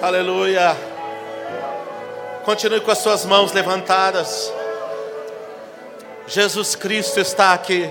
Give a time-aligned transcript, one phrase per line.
[0.00, 0.76] Aleluia.
[2.44, 4.52] Continue com as suas mãos levantadas.
[6.24, 7.90] Jesus Cristo está aqui.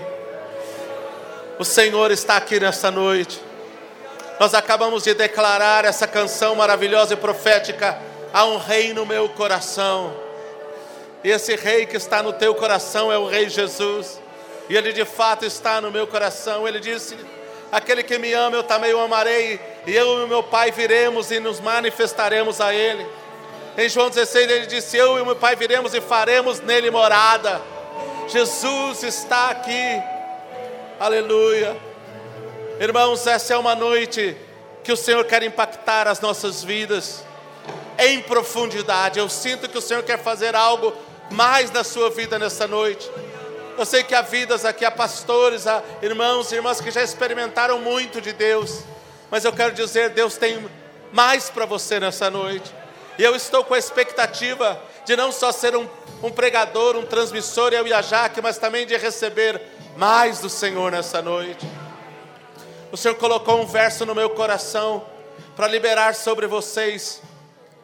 [1.59, 3.41] O Senhor está aqui nesta noite.
[4.39, 8.00] Nós acabamos de declarar essa canção maravilhosa e profética.
[8.34, 10.16] Há um rei no meu coração.
[11.26, 14.18] E esse rei que está no teu coração é o Rei Jesus.
[14.70, 16.66] E ele de fato está no meu coração.
[16.66, 17.18] Ele disse:
[17.71, 19.59] Aquele que me ama, eu também o amarei.
[19.86, 23.05] E eu e meu Pai viremos e nos manifestaremos a Ele.
[23.78, 27.61] Em João 16 ele disse: Eu e meu Pai viremos e faremos nele morada.
[28.28, 30.01] Jesus está aqui.
[31.00, 31.78] Aleluia.
[32.80, 34.36] Irmãos, essa é uma noite
[34.84, 37.23] que o Senhor quer impactar as nossas vidas
[38.00, 39.20] em profundidade.
[39.20, 40.94] Eu sinto que o Senhor quer fazer algo
[41.30, 43.09] mais na sua vida nessa noite.
[43.77, 47.77] Eu sei que há vidas aqui, há pastores, há irmãos e irmãs que já experimentaram
[47.77, 48.80] muito de Deus,
[49.30, 50.67] mas eu quero dizer: Deus tem
[51.11, 52.73] mais para você nessa noite.
[53.19, 55.88] E eu estou com a expectativa de não só ser um,
[56.23, 59.61] um pregador, um transmissor, eu e a Jaque, mas também de receber
[59.95, 61.67] mais do Senhor nessa noite.
[62.91, 65.06] O Senhor colocou um verso no meu coração
[65.56, 67.22] para liberar sobre vocês.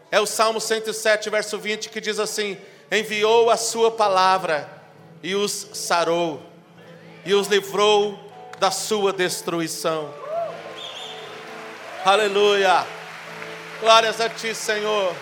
[0.09, 2.57] É o Salmo 107, verso 20, que diz assim:
[2.91, 4.81] Enviou a Sua palavra
[5.23, 6.43] e os sarou,
[7.25, 8.19] e os livrou
[8.59, 10.13] da sua destruição.
[12.03, 12.85] Aleluia!
[13.79, 15.15] Glórias a Ti, Senhor.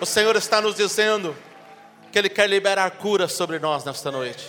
[0.00, 1.36] O Senhor está nos dizendo
[2.12, 4.48] que Ele quer liberar cura sobre nós nesta noite.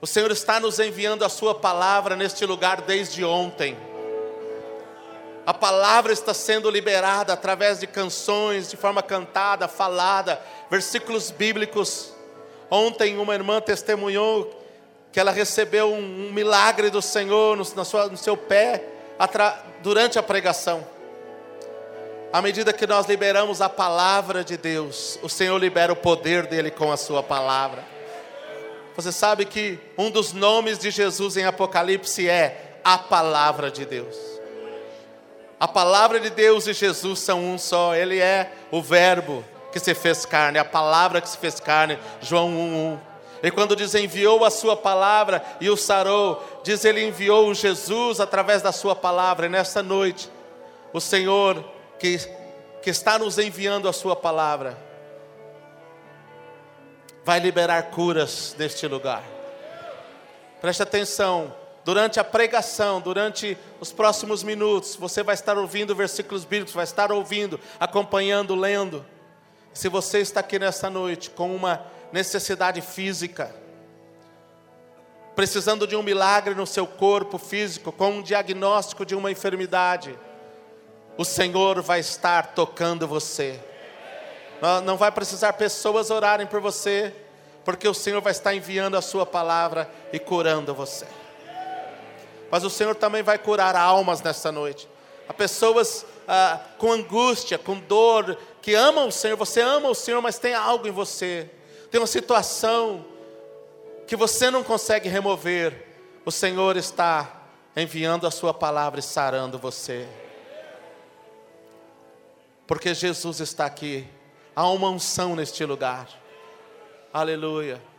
[0.00, 3.91] O Senhor está nos enviando a Sua palavra neste lugar desde ontem.
[5.44, 10.40] A palavra está sendo liberada através de canções, de forma cantada, falada,
[10.70, 12.12] versículos bíblicos.
[12.70, 14.62] Ontem uma irmã testemunhou
[15.10, 18.84] que ela recebeu um, um milagre do Senhor no, na sua, no seu pé
[19.82, 20.86] durante a pregação.
[22.32, 26.70] À medida que nós liberamos a palavra de Deus, o Senhor libera o poder dele
[26.70, 27.84] com a sua palavra.
[28.94, 34.31] Você sabe que um dos nomes de Jesus em Apocalipse é a palavra de Deus.
[35.62, 39.94] A palavra de Deus e Jesus são um só, ele é o Verbo que se
[39.94, 42.98] fez carne, a palavra que se fez carne, João 1:1.
[43.44, 48.60] E quando diz enviou a sua palavra e o sarou, diz ele enviou Jesus através
[48.60, 49.46] da sua palavra.
[49.46, 50.28] E nessa noite,
[50.92, 51.64] o Senhor
[51.96, 52.18] que,
[52.82, 54.76] que está nos enviando a sua palavra,
[57.24, 59.22] vai liberar curas neste lugar.
[60.60, 61.54] Preste atenção,
[61.84, 67.10] durante a pregação, durante os próximos minutos, você vai estar ouvindo versículos bíblicos, vai estar
[67.10, 69.04] ouvindo, acompanhando, lendo.
[69.72, 73.54] Se você está aqui nessa noite com uma necessidade física,
[75.34, 80.16] precisando de um milagre no seu corpo físico, com um diagnóstico de uma enfermidade,
[81.16, 83.58] o Senhor vai estar tocando você.
[84.84, 87.12] Não vai precisar pessoas orarem por você,
[87.64, 91.06] porque o Senhor vai estar enviando a Sua palavra e curando você.
[92.52, 94.86] Mas o Senhor também vai curar almas nessa noite.
[95.26, 100.20] Há pessoas ah, com angústia, com dor, que amam o Senhor, você ama o Senhor,
[100.20, 101.50] mas tem algo em você,
[101.90, 103.06] tem uma situação
[104.06, 105.86] que você não consegue remover,
[106.26, 107.42] o Senhor está
[107.74, 110.06] enviando a Sua palavra e sarando você,
[112.66, 114.06] porque Jesus está aqui,
[114.54, 116.06] há uma unção neste lugar,
[117.14, 117.91] aleluia.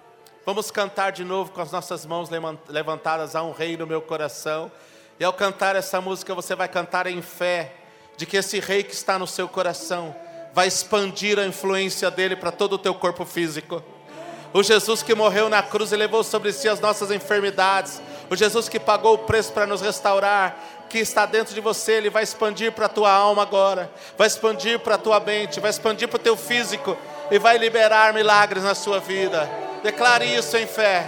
[0.46, 2.30] Vamos cantar de novo com as nossas mãos
[2.68, 4.70] levantadas a um rei no meu coração.
[5.18, 7.74] E ao cantar essa música, você vai cantar em fé
[8.18, 10.14] de que esse rei que está no seu coração
[10.54, 13.82] vai expandir a influência dele para todo o teu corpo físico.
[14.54, 18.02] O Jesus que morreu na cruz e levou sobre si as nossas enfermidades.
[18.30, 22.10] O Jesus que pagou o preço para nos restaurar, que está dentro de você, ele
[22.10, 26.10] vai expandir para a tua alma agora, vai expandir para a tua mente, vai expandir
[26.10, 26.98] para o teu físico
[27.32, 29.50] e vai liberar milagres na sua vida.
[29.84, 31.08] Declare isso em fé.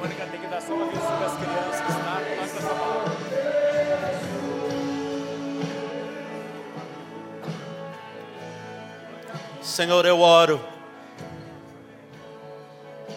[0.00, 2.22] Mônica tem que dar só aviso para as crianças, tá?
[2.38, 3.12] Passa essa palavra.
[9.60, 10.64] Senhor, eu oro,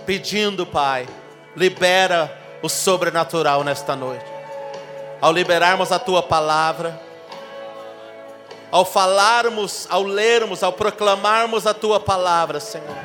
[0.06, 1.08] pedindo, Pai,
[1.56, 4.26] libera o sobrenatural nesta noite.
[5.22, 7.00] Ao liberarmos a tua palavra,
[8.72, 12.98] ao falarmos, ao lermos, ao proclamarmos a tua palavra, Senhor,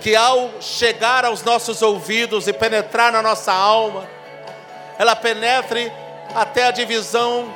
[0.00, 4.08] que ao chegar aos nossos ouvidos e penetrar na nossa alma,
[4.98, 5.92] ela penetre
[6.34, 7.52] até a divisão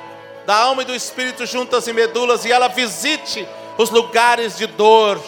[0.47, 3.49] da alma e do espírito juntas e medulas e ela visite
[3.79, 5.21] os lugares de dor,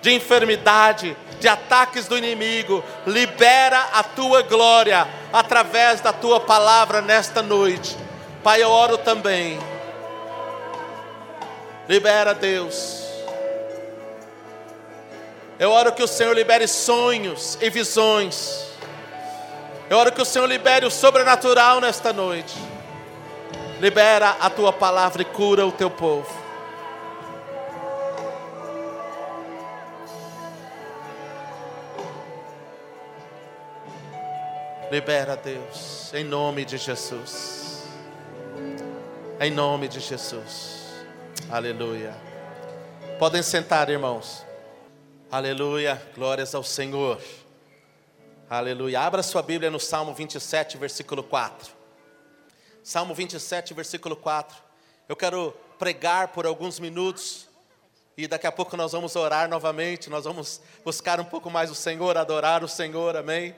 [0.00, 2.82] de enfermidade, de ataques do inimigo.
[3.06, 7.96] Libera a tua glória através da tua palavra nesta noite.
[8.42, 9.58] Pai, eu oro também.
[11.92, 13.02] Libera, Deus.
[15.58, 18.64] Eu oro que o Senhor libere sonhos e visões.
[19.90, 22.56] Eu oro que o Senhor libere o sobrenatural nesta noite.
[23.78, 26.34] Libera a tua palavra e cura o teu povo.
[34.90, 37.82] Libera, Deus, em nome de Jesus.
[39.38, 40.71] Em nome de Jesus.
[41.52, 42.16] Aleluia.
[43.18, 44.42] Podem sentar, irmãos.
[45.30, 46.02] Aleluia.
[46.14, 47.20] Glórias ao Senhor.
[48.48, 49.00] Aleluia.
[49.02, 51.70] Abra sua Bíblia no Salmo 27, versículo 4.
[52.82, 54.56] Salmo 27, versículo 4.
[55.06, 57.46] Eu quero pregar por alguns minutos
[58.16, 60.08] e daqui a pouco nós vamos orar novamente.
[60.08, 63.14] Nós vamos buscar um pouco mais o Senhor, adorar o Senhor.
[63.14, 63.54] Amém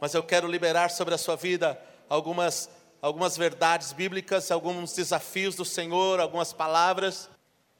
[0.00, 2.68] mas eu quero liberar sobre a sua vida algumas,
[3.06, 7.30] algumas verdades bíblicas, alguns desafios do Senhor, algumas palavras.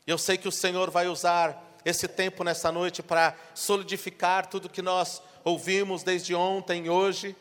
[0.06, 4.80] Eu sei que o Senhor vai usar esse tempo nessa noite para solidificar tudo que
[4.80, 7.34] nós ouvimos desde ontem e hoje.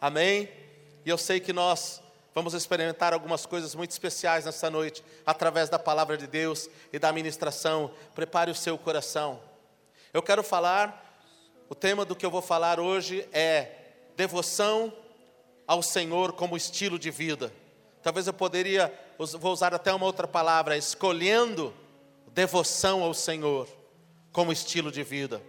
[0.00, 0.50] Amém?
[1.06, 2.02] E eu sei que nós
[2.34, 7.12] vamos experimentar algumas coisas muito especiais nessa noite, através da palavra de Deus e da
[7.12, 7.92] ministração.
[8.12, 9.38] Prepare o seu coração.
[10.12, 11.22] Eu quero falar,
[11.68, 13.68] o tema do que eu vou falar hoje é
[14.16, 14.92] devoção
[15.70, 17.52] ao Senhor como estilo de vida.
[18.02, 21.72] Talvez eu poderia, vou usar até uma outra palavra, escolhendo
[22.32, 23.68] devoção ao Senhor
[24.32, 25.40] como estilo de vida.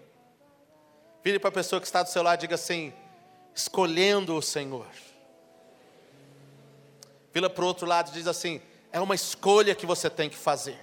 [1.23, 2.93] Vire para a pessoa que está do seu lado e diga assim:
[3.55, 4.85] escolhendo o Senhor.
[7.33, 10.37] Vira para o outro lado e diz assim: é uma escolha que você tem que
[10.37, 10.77] fazer.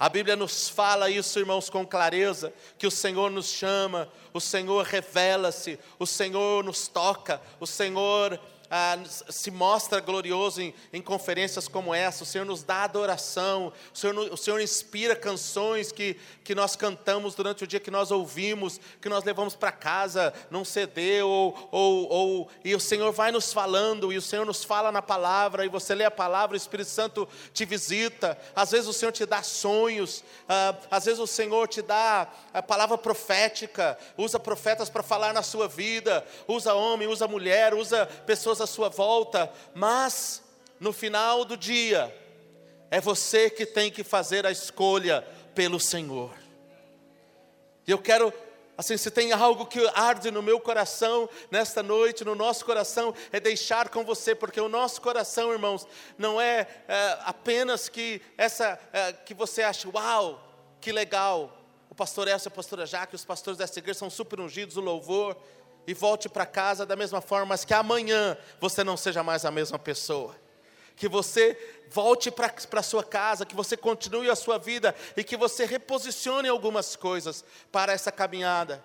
[0.00, 4.82] A Bíblia nos fala isso, irmãos, com clareza, que o Senhor nos chama, o Senhor
[4.86, 11.92] revela-se, o Senhor nos toca, o Senhor ah, se mostra glorioso em, em, conferências como
[11.92, 16.76] essa, o Senhor nos dá adoração, o Senhor, o Senhor inspira canções que, que nós
[16.76, 21.68] cantamos durante o dia que nós ouvimos, que nós levamos para casa num CD, ou,
[21.72, 25.64] ou, ou, e o Senhor vai nos falando, e o Senhor nos fala na palavra,
[25.64, 29.26] e você lê a palavra, o Espírito Santo te visita, às vezes o Senhor te
[29.26, 35.02] dá sonhos, ah, às vezes o Senhor te dá a palavra profética, usa profetas para
[35.02, 40.42] falar na sua vida, usa homem, usa mulher, usa pessoas à sua volta, mas
[40.78, 42.14] no final do dia,
[42.90, 45.22] é você que tem que fazer a escolha
[45.54, 46.32] pelo Senhor.
[47.86, 48.32] E eu quero,
[48.76, 53.38] assim, se tem algo que arde no meu coração nesta noite, no nosso coração, é
[53.38, 55.86] deixar com você, porque o nosso coração, irmãos,
[56.16, 60.42] não é, é apenas que essa, é, que você acha, uau,
[60.80, 61.56] que legal.
[61.90, 65.36] O pastor Elcio a pastora Jaque, os pastores dessa igreja são super ungidos, o louvor
[65.90, 69.50] e volte para casa da mesma forma, mas que amanhã você não seja mais a
[69.50, 70.36] mesma pessoa.
[70.94, 71.58] Que você
[71.90, 76.48] volte para a sua casa, que você continue a sua vida e que você reposicione
[76.48, 78.84] algumas coisas para essa caminhada.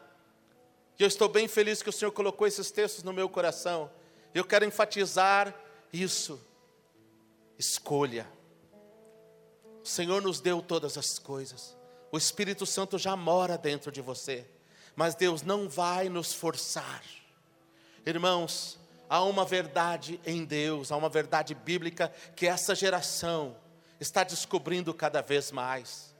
[0.98, 3.92] E eu estou bem feliz que o Senhor colocou esses textos no meu coração.
[4.34, 5.54] Eu quero enfatizar
[5.94, 6.42] isso.
[7.56, 8.28] Escolha.
[9.84, 11.78] O Senhor nos deu todas as coisas.
[12.12, 14.48] O Espírito Santo já mora dentro de você
[14.96, 17.04] mas Deus não vai nos forçar.
[18.06, 23.56] Irmãos, há uma verdade em Deus, há uma verdade bíblica que essa geração
[24.00, 26.16] está descobrindo cada vez mais.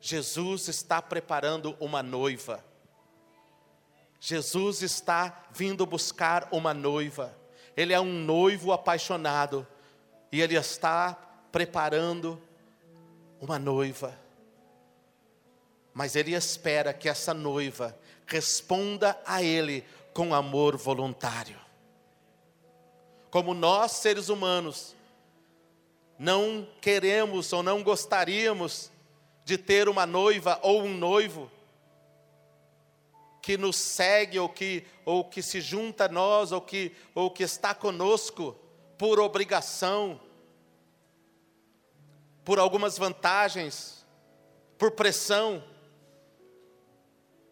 [0.00, 2.64] Jesus está preparando uma noiva.
[4.20, 7.36] Jesus está vindo buscar uma noiva.
[7.76, 9.66] Ele é um noivo apaixonado
[10.30, 11.14] e ele está
[11.52, 12.40] preparando
[13.40, 14.23] uma noiva.
[15.94, 17.96] Mas ele espera que essa noiva
[18.26, 21.58] responda a ele com amor voluntário.
[23.30, 24.94] Como nós, seres humanos,
[26.18, 28.90] não queremos ou não gostaríamos
[29.44, 31.50] de ter uma noiva ou um noivo
[33.42, 37.42] que nos segue ou que, ou que se junta a nós ou que, ou que
[37.42, 38.56] está conosco
[38.96, 40.18] por obrigação,
[42.44, 44.06] por algumas vantagens,
[44.78, 45.62] por pressão.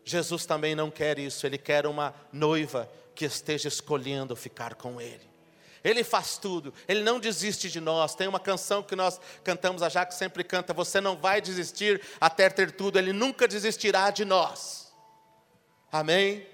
[0.04, 5.32] Jesus também não quer isso, ele quer uma noiva que esteja escolhendo ficar com ele.
[5.84, 8.14] Ele faz tudo, Ele não desiste de nós.
[8.14, 12.48] Tem uma canção que nós cantamos, a Jaque sempre canta: Você não vai desistir até
[12.48, 14.92] ter tudo, Ele nunca desistirá de nós.
[15.90, 16.46] Amém?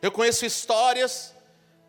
[0.00, 1.31] Eu conheço histórias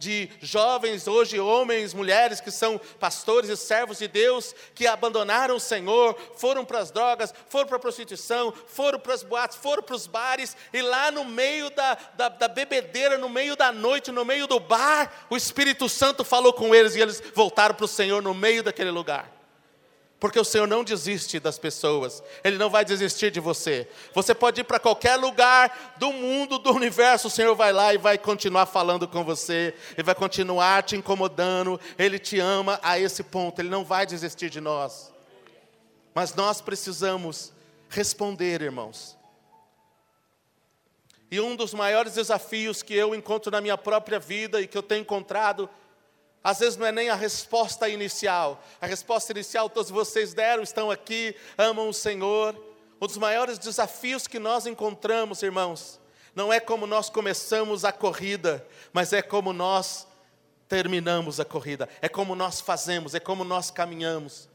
[0.04, 5.60] de jovens, hoje homens, mulheres que são pastores e servos de Deus, que abandonaram o
[5.60, 9.96] Senhor, foram para as drogas, foram para a prostituição, foram para as boates, foram para
[9.96, 14.26] os bares, e lá no meio da, da, da bebedeira, no meio da noite, no
[14.26, 18.22] meio do bar, o Espírito Santo falou com eles e eles voltaram para o Senhor
[18.22, 19.33] no meio daquele lugar
[20.24, 23.86] porque o Senhor não desiste das pessoas, Ele não vai desistir de você.
[24.14, 27.98] Você pode ir para qualquer lugar do mundo, do universo, o Senhor vai lá e
[27.98, 33.22] vai continuar falando com você, Ele vai continuar te incomodando, Ele te ama a esse
[33.22, 35.12] ponto, Ele não vai desistir de nós.
[36.16, 37.52] Mas nós precisamos
[37.90, 39.18] responder, irmãos.
[41.30, 44.84] E um dos maiores desafios que eu encontro na minha própria vida e que eu
[44.84, 45.70] tenho encontrado
[46.44, 48.62] às vezes não é nem a resposta inicial.
[48.82, 52.54] A resposta inicial todos vocês deram, estão aqui, amam o Senhor.
[53.02, 56.00] Um dos maiores desafios que nós encontramos, irmãos,
[56.36, 60.08] não é como nós começamos a corrida, mas é como nós
[60.68, 64.50] terminamos a corrida, é como nós fazemos, é como nós caminhamos.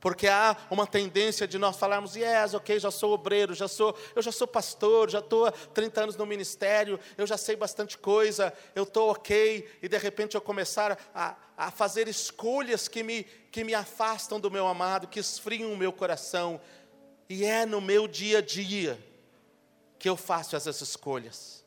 [0.00, 4.22] Porque há uma tendência de nós falarmos, yes, ok, já sou obreiro, já sou, eu
[4.22, 8.52] já sou pastor, já estou há 30 anos no ministério, eu já sei bastante coisa,
[8.74, 13.62] eu estou ok, e de repente eu começar a, a fazer escolhas que me, que
[13.62, 16.58] me afastam do meu amado, que esfriam o meu coração.
[17.28, 18.98] E é no meu dia a dia
[19.98, 21.62] que eu faço essas escolhas.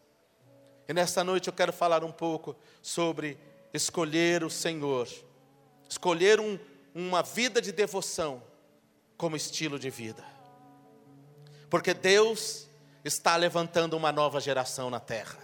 [0.89, 3.37] E nesta noite eu quero falar um pouco sobre
[3.71, 5.07] escolher o Senhor,
[5.87, 6.57] escolher um
[6.93, 8.43] uma vida de devoção
[9.17, 10.23] como estilo de vida.
[11.69, 12.67] Porque Deus
[13.03, 15.39] está levantando uma nova geração na terra.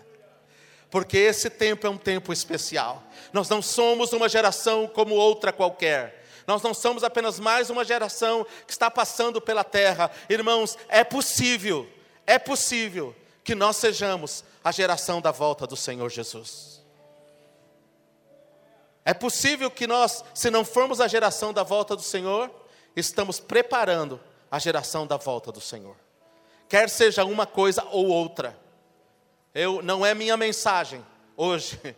[0.90, 3.04] Porque esse tempo é um tempo especial.
[3.32, 6.26] Nós não somos uma geração como outra qualquer.
[6.48, 10.10] Nós não somos apenas mais uma geração que está passando pela terra.
[10.28, 11.88] Irmãos, é possível,
[12.26, 16.79] é possível que nós sejamos a geração da volta do Senhor Jesus.
[19.06, 22.52] É possível que nós, se não formos a geração da volta do Senhor,
[22.96, 24.20] estamos preparando
[24.52, 25.96] a geração da volta do Senhor.
[26.68, 28.58] Quer seja uma coisa ou outra.
[29.54, 31.04] Eu não é minha mensagem
[31.36, 31.80] hoje.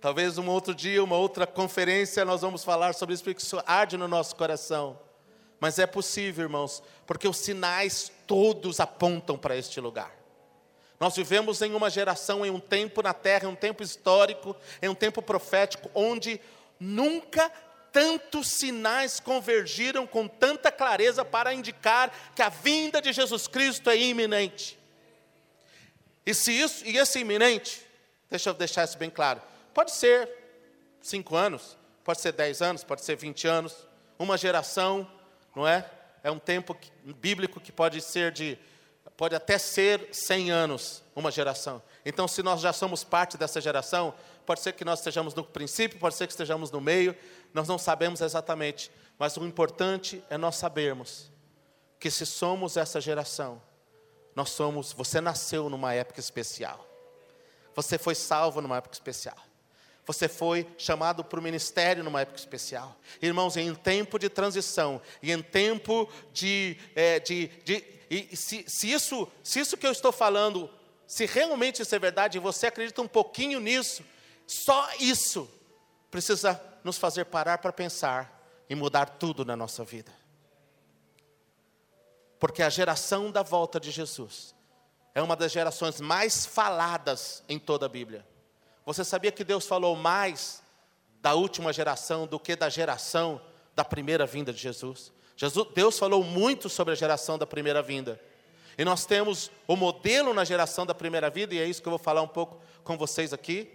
[0.00, 3.96] Talvez um outro dia, uma outra conferência, nós vamos falar sobre isso, porque isso arde
[3.96, 4.98] no nosso coração.
[5.60, 10.21] Mas é possível, irmãos, porque os sinais todos apontam para este lugar.
[11.02, 14.88] Nós vivemos em uma geração, em um tempo na terra, em um tempo histórico, em
[14.88, 16.40] um tempo profético, onde
[16.78, 17.50] nunca
[17.90, 23.96] tantos sinais convergiram com tanta clareza para indicar que a vinda de Jesus Cristo é
[23.96, 24.78] iminente.
[26.24, 27.84] E se isso, e esse iminente,
[28.30, 29.42] deixa eu deixar isso bem claro,
[29.74, 30.30] pode ser
[31.00, 33.74] cinco anos, pode ser dez anos, pode ser vinte anos,
[34.16, 35.10] uma geração,
[35.52, 35.84] não é?
[36.22, 38.56] É um tempo bíblico que pode ser de
[39.22, 41.80] pode até ser 100 anos uma geração.
[42.04, 44.12] Então, se nós já somos parte dessa geração,
[44.44, 47.14] pode ser que nós estejamos no princípio, pode ser que estejamos no meio,
[47.54, 51.30] nós não sabemos exatamente, mas o importante é nós sabermos
[52.00, 53.62] que se somos essa geração,
[54.34, 56.84] nós somos, você nasceu numa época especial.
[57.76, 59.36] Você foi salvo numa época especial.
[60.04, 62.96] Você foi chamado para o ministério numa época especial.
[63.20, 68.92] Irmãos, em tempo de transição, e em tempo de, é, de, de e se, se,
[68.92, 70.68] isso, se isso que eu estou falando,
[71.06, 74.04] se realmente isso é verdade, e você acredita um pouquinho nisso,
[74.46, 75.48] só isso
[76.10, 78.38] precisa nos fazer parar para pensar
[78.68, 80.12] e mudar tudo na nossa vida.
[82.38, 84.54] Porque a geração da volta de Jesus
[85.14, 88.26] é uma das gerações mais faladas em toda a Bíblia.
[88.84, 90.62] Você sabia que Deus falou mais
[91.22, 93.40] da última geração do que da geração
[93.74, 95.12] da primeira vinda de Jesus?
[95.36, 98.20] Jesus, Deus falou muito sobre a geração da primeira vinda.
[98.76, 101.92] E nós temos o modelo na geração da primeira vida, e é isso que eu
[101.92, 103.70] vou falar um pouco com vocês aqui.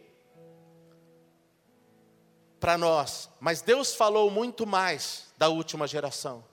[2.59, 6.43] Para nós, mas Deus falou muito mais da última geração.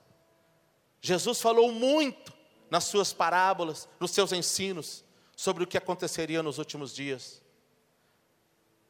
[1.01, 2.33] Jesus falou muito
[2.71, 5.05] nas suas parábolas, nos seus ensinos,
[5.37, 7.43] sobre o que aconteceria nos últimos dias.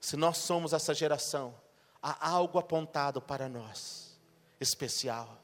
[0.01, 1.55] Se nós somos essa geração,
[2.03, 4.19] há algo apontado para nós,
[4.61, 5.44] especial.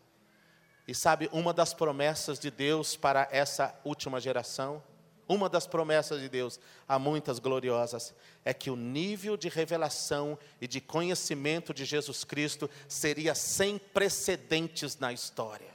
[0.90, 4.82] E sabe, uma das promessas de Deus para essa última geração,
[5.28, 8.12] uma das promessas de Deus, há muitas gloriosas,
[8.44, 14.98] é que o nível de revelação e de conhecimento de Jesus Cristo seria sem precedentes
[14.98, 15.70] na história.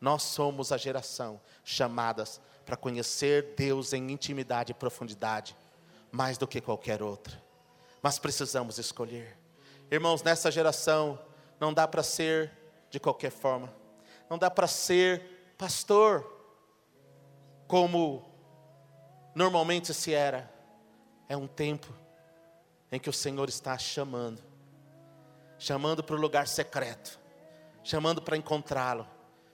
[0.00, 5.56] Nós somos a geração chamadas para conhecer Deus em intimidade e profundidade,
[6.12, 7.42] mais do que qualquer outra.
[8.00, 9.36] Mas precisamos escolher.
[9.90, 11.18] Irmãos, nessa geração
[11.58, 12.61] não dá para ser
[12.92, 13.74] de qualquer forma.
[14.30, 16.24] Não dá para ser pastor
[17.66, 18.30] como
[19.34, 20.48] normalmente se era.
[21.28, 21.92] É um tempo
[22.92, 24.52] em que o Senhor está chamando
[25.62, 27.20] chamando para o lugar secreto,
[27.84, 29.06] chamando para encontrá-lo,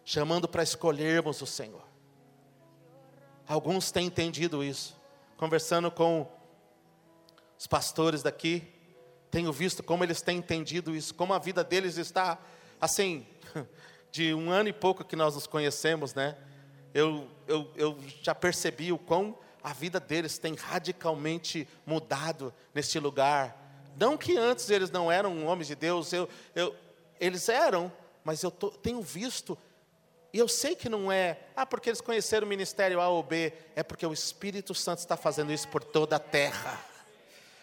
[0.03, 1.87] chamando para escolhermos o Senhor.
[3.47, 4.97] Alguns têm entendido isso.
[5.37, 6.27] Conversando com
[7.59, 8.73] os pastores daqui,
[9.31, 12.39] tenho visto como eles têm entendido isso, como a vida deles está
[12.81, 13.27] assim,
[14.11, 16.37] de um ano e pouco que nós nos conhecemos, né?
[16.95, 23.57] Eu, eu, eu já percebi o quão a vida deles tem radicalmente mudado neste lugar.
[23.97, 26.75] Não que antes eles não eram homens de Deus, eu, eu,
[27.21, 27.93] eles eram,
[28.25, 29.59] mas eu tô, tenho visto
[30.33, 33.53] e eu sei que não é, ah, porque eles conheceram o ministério A ou B,
[33.75, 36.79] é porque o Espírito Santo está fazendo isso por toda a terra.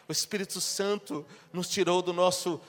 [0.07, 2.59] O Espírito Santo nos tirou do nosso,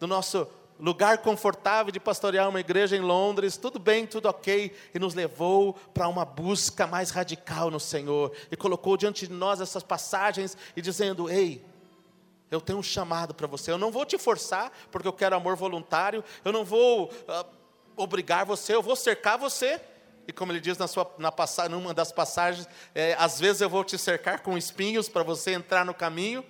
[0.00, 0.48] do nosso
[0.80, 5.74] lugar confortável de pastorear uma igreja em Londres, tudo bem, tudo ok, e nos levou
[5.94, 10.80] para uma busca mais radical no Senhor, e colocou diante de nós essas passagens e
[10.82, 11.64] dizendo: Ei,
[12.50, 15.56] eu tenho um chamado para você, eu não vou te forçar, porque eu quero amor
[15.56, 17.06] voluntário, eu não vou.
[17.06, 17.60] Uh,
[17.96, 19.80] obrigar você, eu vou cercar você.
[20.26, 23.68] E como ele diz na sua, na passagem, numa das passagens, é, às vezes eu
[23.68, 26.44] vou te cercar com espinhos para você entrar no caminho,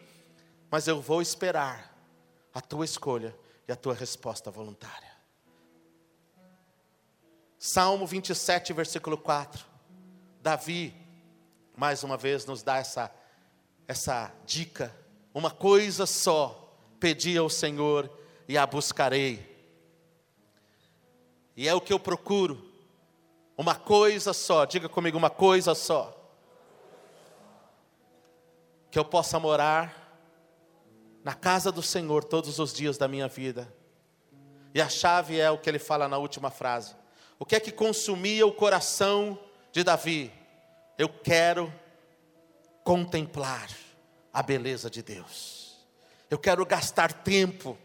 [0.71, 1.93] mas eu vou esperar
[2.53, 3.35] a tua escolha
[3.71, 5.17] e a tua resposta voluntária.
[7.57, 9.65] Salmo 27, versículo 4.
[10.43, 10.93] Davi,
[11.77, 13.15] mais uma vez, nos dá essa,
[13.87, 14.93] essa dica.
[15.33, 18.11] Uma coisa só pedi ao Senhor
[18.49, 19.49] e a buscarei
[21.57, 22.73] e é o que eu procuro.
[23.55, 26.17] Uma coisa só, diga comigo, uma coisa só.
[28.91, 30.00] Que eu possa morar
[31.31, 33.73] na casa do Senhor todos os dias da minha vida.
[34.75, 36.97] E a chave é o que ele fala na última frase.
[37.39, 39.39] O que é que consumia o coração
[39.71, 40.33] de Davi?
[40.99, 41.73] Eu quero
[42.83, 43.71] contemplar
[44.33, 45.77] a beleza de Deus.
[46.29, 47.79] Eu quero gastar tempo.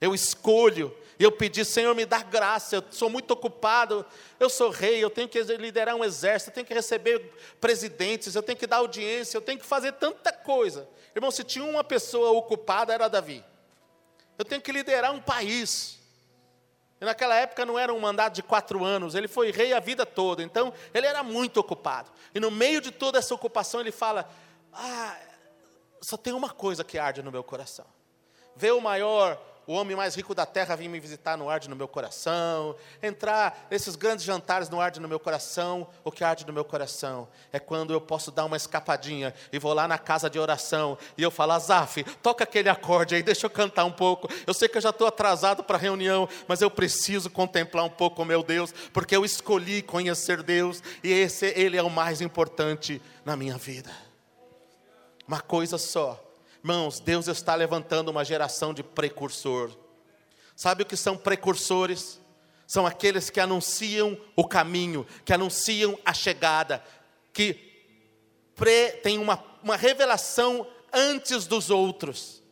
[0.00, 4.04] Eu escolho eu pedi, Senhor, me dá graça, eu sou muito ocupado,
[4.40, 8.42] eu sou rei, eu tenho que liderar um exército, eu tenho que receber presidentes, eu
[8.42, 10.88] tenho que dar audiência, eu tenho que fazer tanta coisa.
[11.14, 13.44] Irmão, se tinha uma pessoa ocupada, era Davi.
[14.38, 15.98] Eu tenho que liderar um país.
[17.00, 20.06] E naquela época não era um mandato de quatro anos, ele foi rei a vida
[20.06, 22.10] toda, então ele era muito ocupado.
[22.34, 24.28] E no meio de toda essa ocupação, ele fala:
[24.72, 25.16] Ah,
[26.00, 27.86] só tem uma coisa que arde no meu coração.
[28.56, 31.76] Ver o maior o homem mais rico da terra vir me visitar no arde no
[31.76, 36.52] meu coração, entrar nesses grandes jantares no arde no meu coração, o que arde no
[36.52, 40.38] meu coração é quando eu posso dar uma escapadinha e vou lá na casa de
[40.38, 44.28] oração e eu falo, Azaf, toca aquele acorde aí, deixa eu cantar um pouco.
[44.46, 47.90] Eu sei que eu já estou atrasado para a reunião, mas eu preciso contemplar um
[47.90, 52.20] pouco o meu Deus, porque eu escolhi conhecer Deus e esse ele é o mais
[52.20, 53.90] importante na minha vida.
[55.26, 56.23] Uma coisa só
[56.64, 59.70] Irmãos, Deus está levantando uma geração de precursor.
[60.56, 62.18] Sabe o que são precursores?
[62.66, 66.82] São aqueles que anunciam o caminho, que anunciam a chegada,
[67.34, 67.54] que
[69.02, 72.42] têm uma, uma revelação antes dos outros.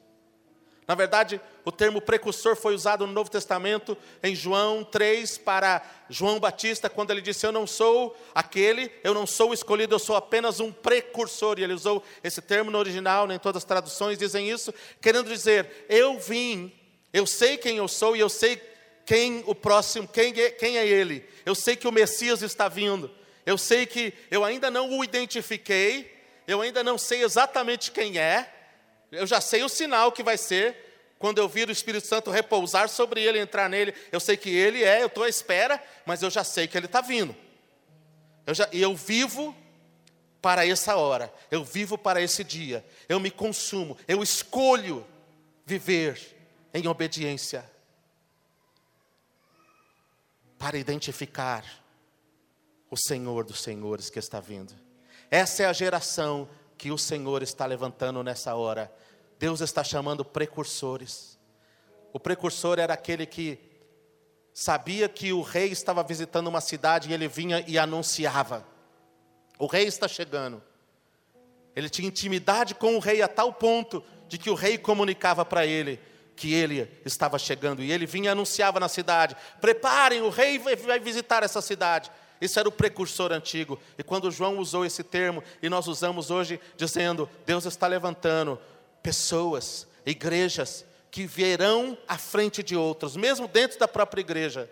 [0.86, 6.40] Na verdade, o termo precursor foi usado no Novo Testamento, em João 3, para João
[6.40, 10.16] Batista, quando ele disse: Eu não sou aquele, eu não sou o escolhido, eu sou
[10.16, 11.58] apenas um precursor.
[11.58, 15.86] E ele usou esse termo no original, nem todas as traduções dizem isso, querendo dizer:
[15.88, 16.72] Eu vim,
[17.12, 18.60] eu sei quem eu sou e eu sei
[19.06, 21.24] quem o próximo, quem é, quem é ele.
[21.46, 23.10] Eu sei que o Messias está vindo.
[23.44, 26.12] Eu sei que eu ainda não o identifiquei,
[26.46, 28.51] eu ainda não sei exatamente quem é,
[29.12, 32.88] eu já sei o sinal que vai ser, quando eu vir o Espírito Santo repousar
[32.88, 36.30] sobre ele, entrar nele, eu sei que ele é, eu estou à espera, mas eu
[36.30, 37.36] já sei que ele está vindo.
[38.46, 39.54] Eu já, eu vivo
[40.40, 45.06] para essa hora, eu vivo para esse dia, eu me consumo, eu escolho
[45.64, 46.18] viver
[46.74, 47.70] em obediência
[50.58, 51.64] para identificar
[52.90, 54.74] o Senhor dos Senhores que está vindo.
[55.30, 58.92] Essa é a geração que o Senhor está levantando nessa hora.
[59.42, 61.36] Deus está chamando precursores.
[62.12, 63.58] O precursor era aquele que
[64.54, 68.64] sabia que o rei estava visitando uma cidade e ele vinha e anunciava:
[69.58, 70.62] O rei está chegando.
[71.74, 75.66] Ele tinha intimidade com o rei a tal ponto de que o rei comunicava para
[75.66, 75.98] ele
[76.36, 81.00] que ele estava chegando e ele vinha e anunciava na cidade: Preparem, o rei vai
[81.00, 82.12] visitar essa cidade.
[82.40, 83.76] Isso era o precursor antigo.
[83.98, 88.56] E quando João usou esse termo, e nós usamos hoje, dizendo: Deus está levantando
[89.02, 94.70] pessoas, igrejas, que virão à frente de outros, mesmo dentro da própria igreja.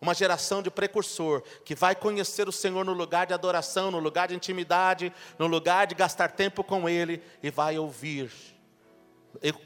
[0.00, 4.28] Uma geração de precursor que vai conhecer o Senhor no lugar de adoração, no lugar
[4.28, 8.32] de intimidade, no lugar de gastar tempo com Ele e vai ouvir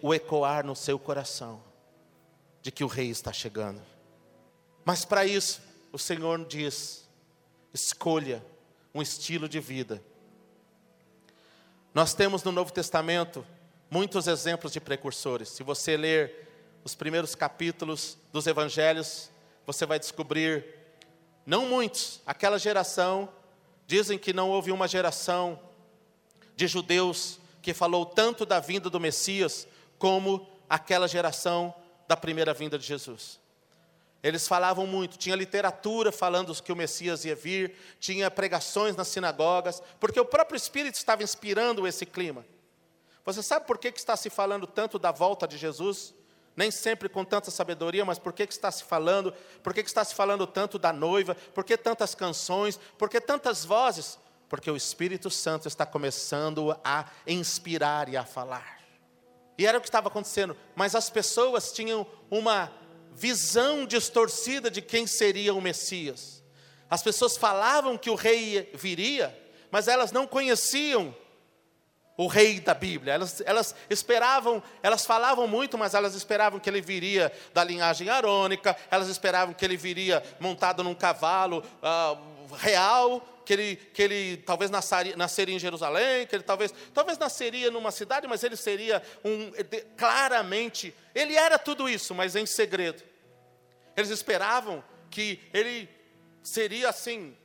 [0.03, 1.63] o ecoar no seu coração
[2.63, 3.81] de que o Rei está chegando.
[4.85, 5.63] Mas para isso,
[5.93, 7.09] o Senhor diz:
[7.73, 8.45] escolha
[8.95, 10.03] um estilo de vida.
[11.93, 13.47] Nós temos no Novo Testamento
[13.95, 15.49] muitos exemplos de precursores.
[15.51, 16.49] Se você ler
[16.83, 19.31] os primeiros capítulos dos evangelhos,
[19.65, 20.67] você vai descobrir,
[21.47, 23.29] não muitos, aquela geração,
[23.87, 25.61] dizem que não houve uma geração
[26.57, 29.65] de judeus que falou tanto da vinda do Messias
[29.97, 31.73] como aquela geração
[32.09, 33.39] da primeira vinda de Jesus.
[34.25, 39.81] Eles falavam muito, tinha literatura falando que o Messias ia vir, tinha pregações nas sinagogas,
[40.01, 42.45] porque o próprio Espírito estava inspirando esse clima.
[43.25, 46.15] Você sabe por que, que está se falando tanto da volta de Jesus?
[46.57, 49.33] Nem sempre com tanta sabedoria, mas por que, que está se falando?
[49.63, 51.35] Por que, que está se falando tanto da noiva?
[51.35, 52.79] Por que tantas canções?
[52.99, 54.19] Por que tantas vozes?
[54.49, 58.79] Porque o Espírito Santo está começando a inspirar e a falar.
[59.57, 62.71] E era o que estava acontecendo, mas as pessoas tinham uma
[63.13, 66.43] visão distorcida de quem seria o Messias.
[66.91, 69.37] As pessoas falavam que o rei viria,
[69.71, 71.17] mas elas não conheciam
[72.17, 73.15] o rei da Bíblia.
[73.15, 78.77] Elas, elas esperavam, elas falavam muito, mas elas esperavam que ele viria da linhagem arônica,
[78.91, 84.71] elas esperavam que ele viria montado num cavalo uh, real, que ele, que ele talvez
[84.71, 89.51] nasceria, nasceria em Jerusalém, que ele talvez, talvez nasceria numa cidade, mas ele seria um,
[89.97, 93.03] claramente, ele era tudo isso, mas em segredo.
[93.97, 95.89] Eles esperavam que ele
[96.43, 97.37] seria assim,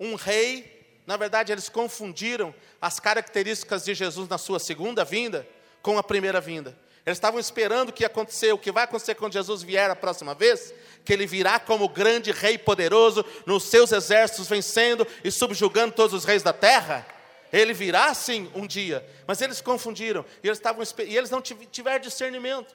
[0.00, 0.73] um rei
[1.06, 5.46] na verdade, eles confundiram as características de Jesus na sua segunda vinda
[5.82, 6.76] com a primeira vinda.
[7.04, 9.96] Eles estavam esperando o que ia acontecer, o que vai acontecer quando Jesus vier a
[9.96, 10.72] próxima vez,
[11.04, 16.24] que ele virá como grande rei poderoso, nos seus exércitos vencendo e subjugando todos os
[16.24, 17.06] reis da terra.
[17.52, 22.00] Ele virá sim um dia, mas eles confundiram e eles, estavam, e eles não tiveram
[22.00, 22.74] discernimento.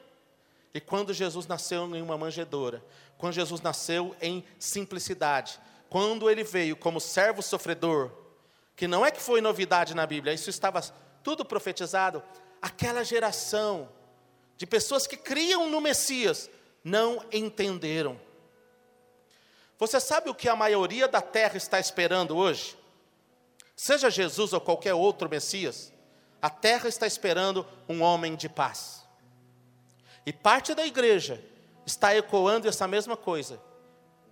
[0.72, 2.84] E quando Jesus nasceu em uma manjedoura,
[3.18, 8.12] quando Jesus nasceu em simplicidade, quando ele veio como servo sofredor,
[8.76, 10.82] que não é que foi novidade na Bíblia, isso estava
[11.24, 12.24] tudo profetizado,
[12.62, 13.90] aquela geração
[14.56, 16.50] de pessoas que criam no Messias
[16.84, 18.20] não entenderam.
[19.78, 22.78] Você sabe o que a maioria da terra está esperando hoje?
[23.76, 25.94] Seja Jesus ou qualquer outro Messias,
[26.42, 29.06] a terra está esperando um homem de paz.
[30.26, 31.42] E parte da igreja
[31.86, 33.60] está ecoando essa mesma coisa.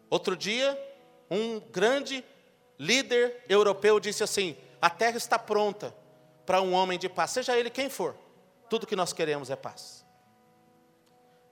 [0.09, 0.77] Outro dia,
[1.29, 2.23] um grande
[2.79, 5.93] líder europeu disse assim: a terra está pronta
[6.45, 8.15] para um homem de paz, seja ele quem for,
[8.69, 10.05] tudo que nós queremos é paz.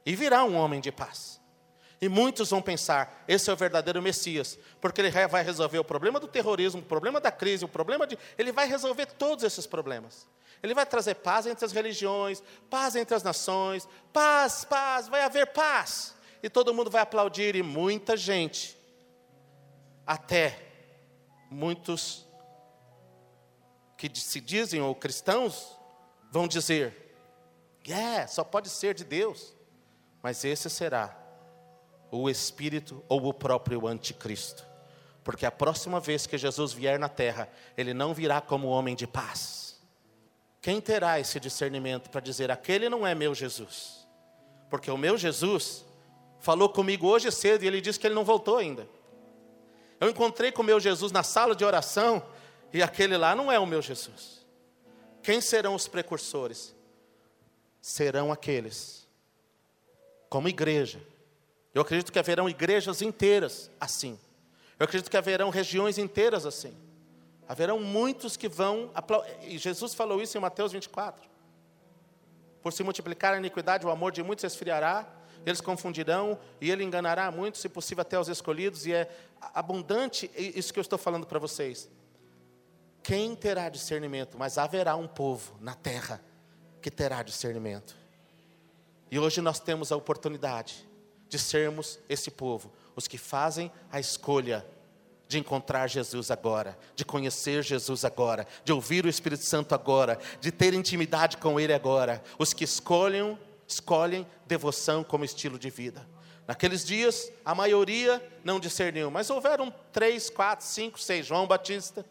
[0.06, 1.42] E virá um homem de paz.
[2.00, 6.20] E muitos vão pensar: esse é o verdadeiro Messias, porque ele vai resolver o problema
[6.20, 8.18] do terrorismo, o problema da crise, o problema de.
[8.38, 10.28] Ele vai resolver todos esses problemas.
[10.62, 15.48] Ele vai trazer paz entre as religiões, paz entre as nações, paz, paz, vai haver
[15.48, 16.16] paz.
[16.42, 18.75] E todo mundo vai aplaudir, e muita gente
[20.06, 20.60] até
[21.50, 22.26] muitos
[23.98, 25.78] que se dizem ou cristãos
[26.32, 27.16] vão dizer:
[27.88, 29.56] é, yeah, só pode ser de Deus,
[30.22, 31.18] mas esse será
[32.12, 34.66] o Espírito ou o próprio Anticristo.
[35.24, 39.08] Porque a próxima vez que Jesus vier na terra, ele não virá como homem de
[39.08, 39.82] paz.
[40.62, 44.08] Quem terá esse discernimento para dizer: aquele não é meu Jesus?
[44.70, 45.86] Porque o meu Jesus
[46.40, 48.88] falou comigo hoje cedo e ele disse que ele não voltou ainda.
[50.00, 52.26] Eu encontrei com o meu Jesus na sala de oração
[52.74, 54.46] e aquele lá não é o meu Jesus.
[55.22, 56.76] Quem serão os precursores?
[57.82, 59.08] Serão aqueles,
[60.30, 61.00] como igreja.
[61.74, 64.20] Eu acredito que haverão igrejas inteiras assim.
[64.80, 66.76] Eu acredito que haverão regiões inteiras assim.
[67.48, 68.92] Haverão muitos que vão
[69.44, 71.28] E Jesus falou isso em Mateus 24.
[72.62, 75.08] Por se multiplicar a iniquidade, o amor de muitos se esfriará.
[75.46, 79.10] Eles confundirão e ele enganará muito, se possível até os escolhidos, e é
[79.54, 81.90] abundante isso que eu estou falando para vocês.
[83.04, 84.38] Quem terá discernimento?
[84.38, 86.20] Mas haverá um povo na terra
[86.82, 87.96] que terá discernimento.
[89.12, 90.88] E hoje nós temos a oportunidade
[91.30, 94.66] de sermos esse povo, os que fazem a escolha
[95.28, 100.52] de encontrar Jesus agora, de conhecer Jesus agora, de ouvir o Espírito Santo agora, de
[100.52, 106.08] ter intimidade com Ele agora, os que escolhem, escolhem devoção como estilo de vida.
[106.48, 111.26] Naqueles dias, a maioria não discerniu, mas houveram três, quatro, cinco, seis.
[111.26, 112.06] João Batista,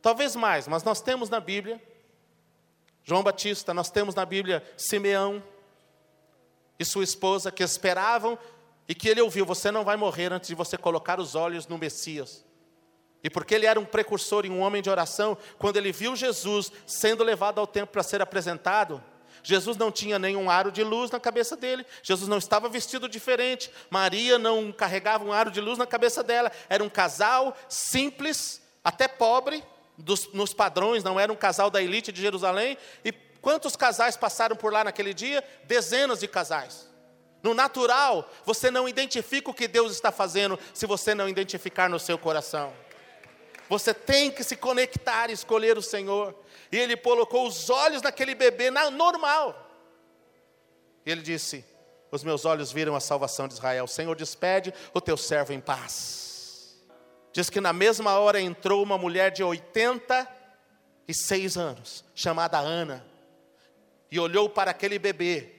[0.00, 1.82] talvez mais, mas nós temos na Bíblia,
[3.02, 5.42] João Batista, nós temos na Bíblia Simeão
[6.78, 8.38] e sua esposa que esperavam
[8.88, 11.78] e que ele ouviu: Você não vai morrer antes de você colocar os olhos no
[11.78, 12.44] Messias.
[13.22, 16.70] E porque ele era um precursor e um homem de oração, quando ele viu Jesus
[16.86, 19.02] sendo levado ao templo para ser apresentado,
[19.46, 23.70] Jesus não tinha nenhum aro de luz na cabeça dele, Jesus não estava vestido diferente,
[23.88, 29.06] Maria não carregava um aro de luz na cabeça dela, era um casal simples, até
[29.06, 29.62] pobre,
[29.96, 32.76] dos, nos padrões, não era um casal da elite de Jerusalém.
[33.04, 35.44] E quantos casais passaram por lá naquele dia?
[35.62, 36.90] Dezenas de casais.
[37.40, 42.00] No natural, você não identifica o que Deus está fazendo se você não identificar no
[42.00, 42.72] seu coração.
[43.68, 46.34] Você tem que se conectar e escolher o Senhor.
[46.70, 49.62] E ele colocou os olhos naquele bebê na, normal.
[51.04, 51.64] E ele disse:
[52.10, 53.86] Os meus olhos viram a salvação de Israel.
[53.86, 56.76] Senhor, despede o teu servo em paz.
[57.32, 63.04] Diz que na mesma hora entrou uma mulher de 86 anos, chamada Ana,
[64.10, 65.56] e olhou para aquele bebê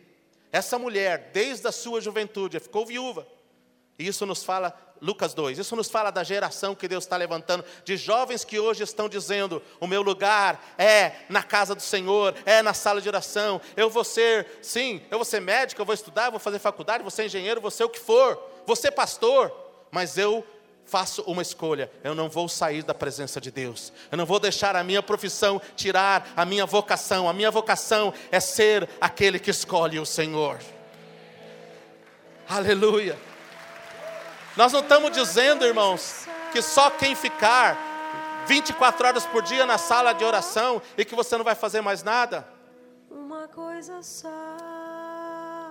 [0.52, 3.28] essa mulher, desde a sua juventude, ficou viúva.
[4.00, 7.64] E isso nos fala, Lucas 2, isso nos fala da geração que Deus está levantando,
[7.84, 12.62] de jovens que hoje estão dizendo: o meu lugar é na casa do Senhor, é
[12.62, 13.62] na sala de oração.
[13.76, 17.04] Eu vou ser, sim, eu vou ser médico, eu vou estudar, eu vou fazer faculdade,
[17.04, 19.54] vou ser engenheiro, vou ser o que for, vou ser pastor,
[19.92, 20.46] mas eu
[20.86, 24.76] faço uma escolha: eu não vou sair da presença de Deus, eu não vou deixar
[24.76, 27.30] a minha profissão tirar a minha vocação.
[27.30, 30.60] A minha vocação é ser aquele que escolhe o Senhor.
[32.50, 33.18] Aleluia.
[34.58, 37.78] Nós não estamos dizendo, irmãos, que só quem ficar
[38.48, 42.04] 24 horas por dia na sala de oração e que você não vai fazer mais
[42.04, 42.46] nada.
[43.10, 44.30] Uma coisa só.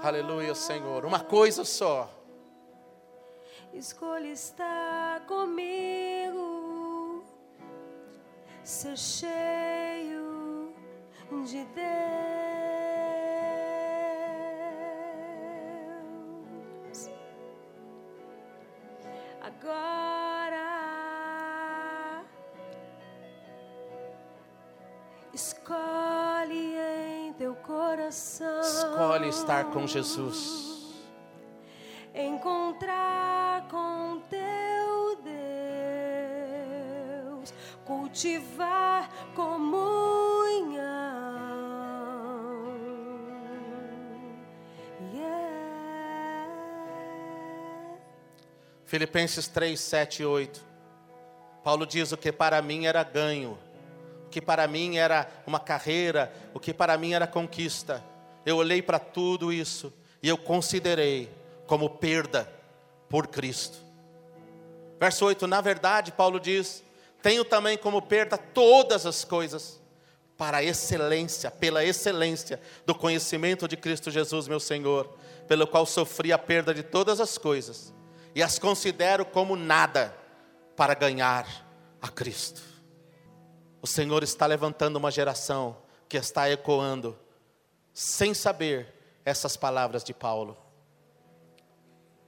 [0.03, 1.05] Aleluia, Senhor.
[1.05, 2.16] Uma coisa só
[3.79, 7.22] escolha estar comigo,
[8.64, 10.75] ser cheio
[11.44, 12.65] de Deus.
[19.66, 20.62] Agora,
[25.35, 28.61] escolhe em teu coração.
[28.61, 30.76] Escolhe estar com Jesus
[32.14, 35.16] encontrar com teu
[37.33, 37.52] Deus,
[37.85, 40.25] cultivar comunhão.
[48.87, 50.64] Filipenses 3, 7 e 8.
[51.62, 53.59] Paulo diz: O que para mim era ganho,
[54.27, 58.03] o que para mim era uma carreira, o que para mim era conquista.
[58.44, 61.29] Eu olhei para tudo isso e eu considerei
[61.66, 62.49] como perda
[63.09, 63.79] por Cristo.
[65.01, 66.85] Verso 8: Na verdade, Paulo diz:
[67.20, 69.81] Tenho também como perda todas as coisas,
[70.37, 75.16] para a excelência, pela excelência do conhecimento de Cristo Jesus, meu Senhor,
[75.49, 77.92] pelo qual sofri a perda de todas as coisas,
[78.37, 80.14] e as considero como nada
[80.77, 81.46] para ganhar
[82.03, 82.61] a Cristo.
[83.81, 87.18] O Senhor está levantando uma geração que está ecoando,
[87.94, 88.92] sem saber,
[89.25, 90.55] essas palavras de Paulo.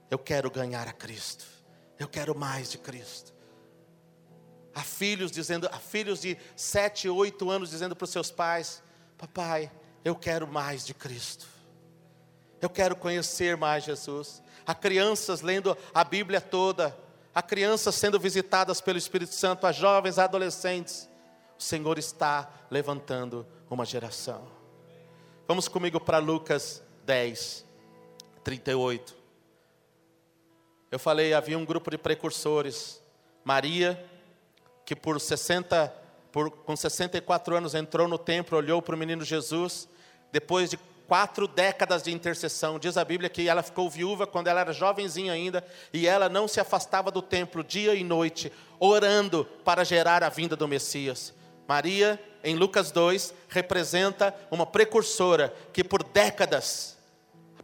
[0.09, 1.45] Eu quero ganhar a Cristo.
[1.99, 3.31] Eu quero mais de Cristo.
[4.73, 8.81] Há filhos dizendo, há filhos de sete, oito anos dizendo para os seus pais:
[9.15, 9.71] Papai,
[10.03, 11.45] eu quero mais de Cristo.
[12.59, 14.41] Eu quero conhecer mais Jesus.
[14.69, 16.95] Há crianças lendo a Bíblia toda.
[17.33, 19.65] Há crianças sendo visitadas pelo Espírito Santo.
[19.65, 21.09] Há jovens, há adolescentes.
[21.57, 24.47] O Senhor está levantando uma geração.
[25.47, 27.65] Vamos comigo para Lucas 10,
[28.43, 29.15] 38.
[30.91, 33.01] Eu falei, havia um grupo de precursores.
[33.43, 33.99] Maria,
[34.85, 35.91] que por 60,
[36.31, 39.89] por, com 64 anos entrou no templo, olhou para o menino Jesus,
[40.31, 40.77] depois de
[41.09, 42.77] quatro décadas de intercessão.
[42.77, 46.47] Diz a Bíblia que ela ficou viúva quando ela era jovenzinha ainda, e ela não
[46.47, 51.33] se afastava do templo dia e noite, orando para gerar a vinda do Messias.
[51.67, 56.95] Maria, em Lucas 2, representa uma precursora que por décadas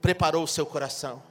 [0.01, 1.23] preparou o seu coração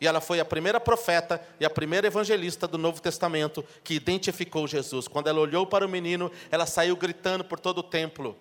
[0.00, 4.66] E ela foi a primeira profeta e a primeira evangelista do Novo Testamento que identificou
[4.68, 5.08] Jesus.
[5.08, 8.36] Quando ela olhou para o menino, ela saiu gritando por todo o templo: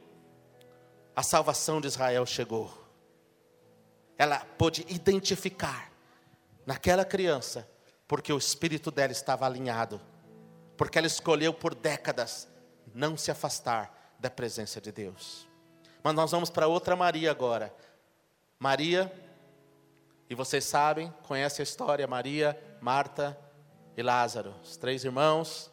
[1.15, 2.88] A salvação de Israel chegou.
[4.19, 5.89] Ela pôde identificar
[6.65, 7.67] naquela criança,
[8.05, 9.99] porque o espírito dela estava alinhado,
[10.77, 12.47] porque ela escolheu por décadas
[12.93, 15.47] não se afastar da presença de Deus.
[16.03, 17.73] Mas nós vamos para outra Maria agora.
[18.59, 19.11] Maria,
[20.29, 23.39] e vocês sabem, conhecem a história: Maria, Marta
[23.95, 25.71] e Lázaro, os três irmãos,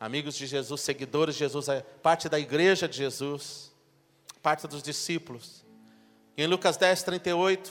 [0.00, 3.72] amigos de Jesus, seguidores de Jesus, é parte da igreja de Jesus,
[4.42, 5.63] parte dos discípulos.
[6.36, 7.70] Em Lucas 10, 38,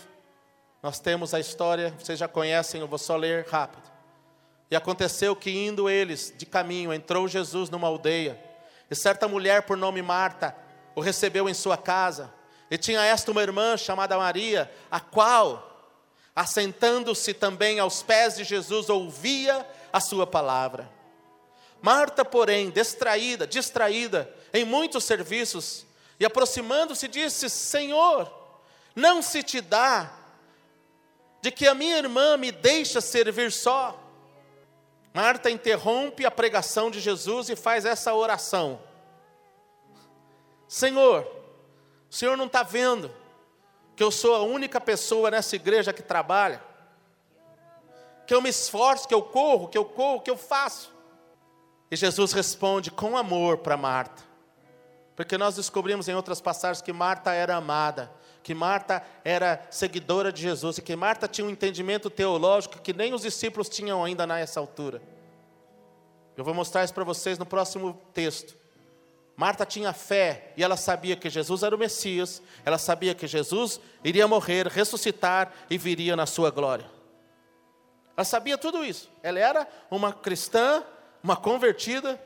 [0.82, 3.92] nós temos a história, vocês já conhecem, eu vou só ler rápido.
[4.72, 8.42] E aconteceu que indo eles de caminho, entrou Jesus numa aldeia,
[8.90, 10.56] e certa mulher por nome Marta
[10.96, 12.34] o recebeu em sua casa.
[12.72, 15.92] E tinha esta uma irmã chamada Maria, a qual,
[16.34, 20.90] assentando-se também aos pés de Jesus, ouvia a sua palavra.
[21.82, 25.86] Marta, porém, distraída, distraída em muitos serviços,
[26.18, 28.43] e aproximando-se, disse: Senhor,
[28.96, 30.12] não se te dá
[31.42, 34.00] de que a minha irmã me deixa servir só.
[35.14, 38.80] Marta interrompe a pregação de Jesus e faz essa oração:
[40.68, 41.28] Senhor,
[42.10, 43.12] o Senhor não está vendo
[43.96, 46.64] que eu sou a única pessoa nessa igreja que trabalha,
[48.26, 50.92] que eu me esforço, que eu corro, que eu corro, que eu faço.
[51.92, 54.24] E Jesus responde com amor para Marta,
[55.16, 58.12] porque nós descobrimos em outras passagens que Marta era amada,
[58.44, 63.14] que Marta era seguidora de Jesus e que Marta tinha um entendimento teológico que nem
[63.14, 65.02] os discípulos tinham ainda nessa altura.
[66.36, 68.56] Eu vou mostrar isso para vocês no próximo texto.
[69.36, 73.80] Marta tinha fé e ela sabia que Jesus era o Messias, ela sabia que Jesus
[74.04, 76.86] iria morrer, ressuscitar e viria na sua glória.
[78.16, 79.10] Ela sabia tudo isso.
[79.24, 80.84] Ela era uma cristã,
[81.24, 82.22] uma convertida,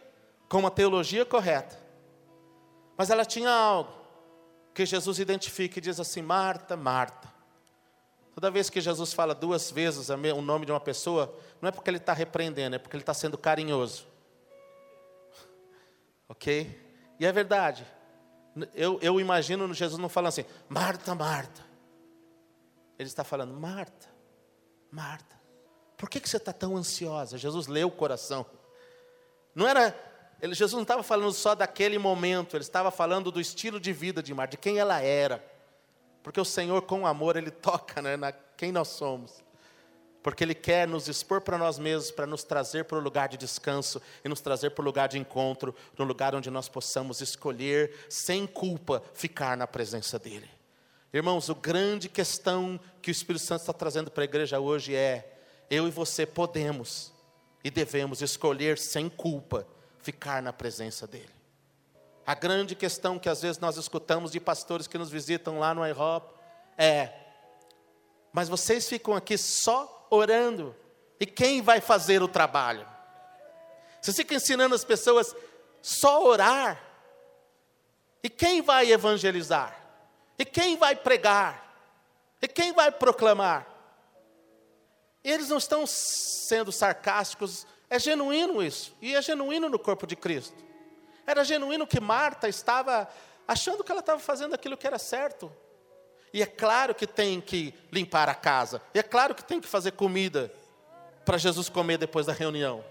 [0.50, 1.78] com uma teologia correta.
[2.98, 3.97] Mas ela tinha algo
[4.78, 7.28] que Jesus identifica e diz assim: Marta, Marta.
[8.36, 11.90] Toda vez que Jesus fala duas vezes o nome de uma pessoa, não é porque
[11.90, 14.06] ele está repreendendo, é porque ele está sendo carinhoso.
[16.30, 16.80] Ok?
[17.18, 17.88] E é verdade.
[18.76, 21.66] Eu, eu imagino Jesus não falando assim, Marta, Marta.
[23.00, 24.08] Ele está falando, Marta,
[24.92, 25.40] Marta,
[25.96, 27.38] por que, que você está tão ansiosa?
[27.38, 28.46] Jesus leu o coração.
[29.56, 29.96] Não era,
[30.42, 34.22] ele, Jesus não estava falando só daquele momento, ele estava falando do estilo de vida
[34.22, 35.44] de Marta, de quem ela era.
[36.22, 39.42] Porque o Senhor, com amor, Ele toca né, na quem nós somos
[40.28, 43.38] porque Ele quer nos expor para nós mesmos, para nos trazer para o lugar de
[43.38, 47.94] descanso e nos trazer para o lugar de encontro, no lugar onde nós possamos escolher,
[48.10, 50.50] sem culpa, ficar na presença dEle.
[51.14, 55.40] Irmãos, a grande questão que o Espírito Santo está trazendo para a igreja hoje é:
[55.70, 57.14] eu e você podemos
[57.64, 59.66] e devemos escolher sem culpa
[60.08, 61.36] ficar na presença dEle.
[62.26, 65.86] A grande questão que às vezes nós escutamos de pastores que nos visitam lá no
[65.86, 66.34] IHOP
[66.78, 67.14] é:
[68.32, 70.74] mas vocês ficam aqui só orando.
[71.20, 72.88] E quem vai fazer o trabalho?
[74.02, 75.36] Você fica ensinando as pessoas
[75.82, 76.82] só orar.
[78.24, 79.78] E quem vai evangelizar?
[80.40, 81.66] E quem vai pregar?
[82.42, 83.68] E quem vai proclamar?
[85.22, 90.64] Eles não estão sendo sarcásticos, é genuíno isso, e é genuíno no corpo de Cristo.
[91.26, 93.08] Era genuíno que Marta estava
[93.48, 95.52] achando que ela estava fazendo aquilo que era certo,
[96.34, 98.82] e é claro que tem que limpar a casa.
[98.94, 100.52] E é claro que tem que fazer comida
[101.26, 102.84] para Jesus comer depois da reunião.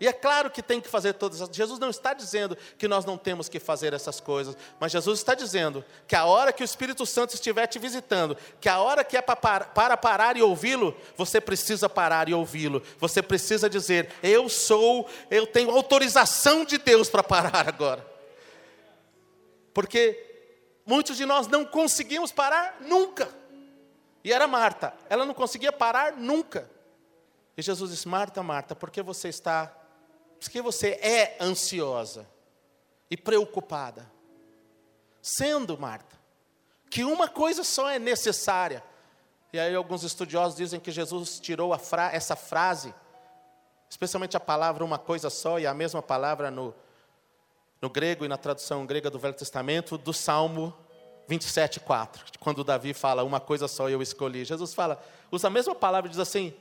[0.00, 1.48] E é claro que tem que fazer todas as.
[1.54, 5.34] Jesus não está dizendo que nós não temos que fazer essas coisas, mas Jesus está
[5.34, 9.16] dizendo que a hora que o Espírito Santo estiver te visitando, que a hora que
[9.16, 12.82] é para parar e ouvi-lo, você precisa parar e ouvi-lo.
[12.98, 18.06] Você precisa dizer: Eu sou, eu tenho autorização de Deus para parar agora.
[19.72, 20.26] Porque
[20.86, 23.28] Muitos de nós não conseguimos parar nunca.
[24.22, 26.70] E era Marta, ela não conseguia parar nunca.
[27.56, 29.75] E Jesus disse: Marta, Marta, por que você está,
[30.48, 32.26] que você é ansiosa
[33.10, 34.10] e preocupada?
[35.22, 36.16] Sendo, Marta,
[36.90, 38.82] que uma coisa só é necessária.
[39.52, 42.94] E aí alguns estudiosos dizem que Jesus tirou fra essa frase,
[43.88, 46.74] especialmente a palavra uma coisa só, e a mesma palavra no,
[47.80, 50.74] no grego e na tradução grega do Velho Testamento, do Salmo
[51.28, 54.44] 27, 4, quando Davi fala, uma coisa só eu escolhi.
[54.44, 56.54] Jesus fala, usa a mesma palavra e diz assim,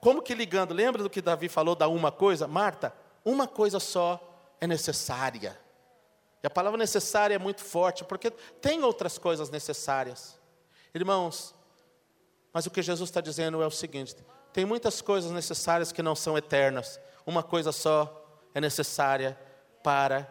[0.00, 2.48] como que ligando, lembra do que Davi falou da uma coisa?
[2.48, 4.20] Marta, uma coisa só
[4.60, 5.58] é necessária.
[6.42, 10.38] E a palavra necessária é muito forte, porque tem outras coisas necessárias.
[10.94, 11.54] Irmãos,
[12.52, 14.14] Mas o que Jesus está dizendo é o seguinte:
[14.52, 17.00] tem muitas coisas necessárias que não são eternas.
[17.24, 19.38] Uma coisa só é necessária
[19.82, 20.30] para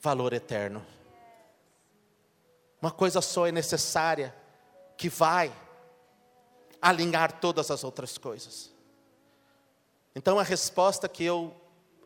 [0.00, 0.84] valor eterno.
[2.80, 4.34] Uma coisa só é necessária
[4.96, 5.52] que vai
[6.86, 8.70] alinhar todas as outras coisas.
[10.14, 11.52] Então a resposta que eu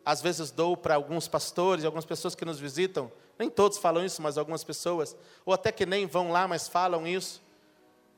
[0.03, 4.23] às vezes dou para alguns pastores algumas pessoas que nos visitam, nem todos falam isso,
[4.23, 5.15] mas algumas pessoas,
[5.45, 7.43] ou até que nem vão lá, mas falam isso.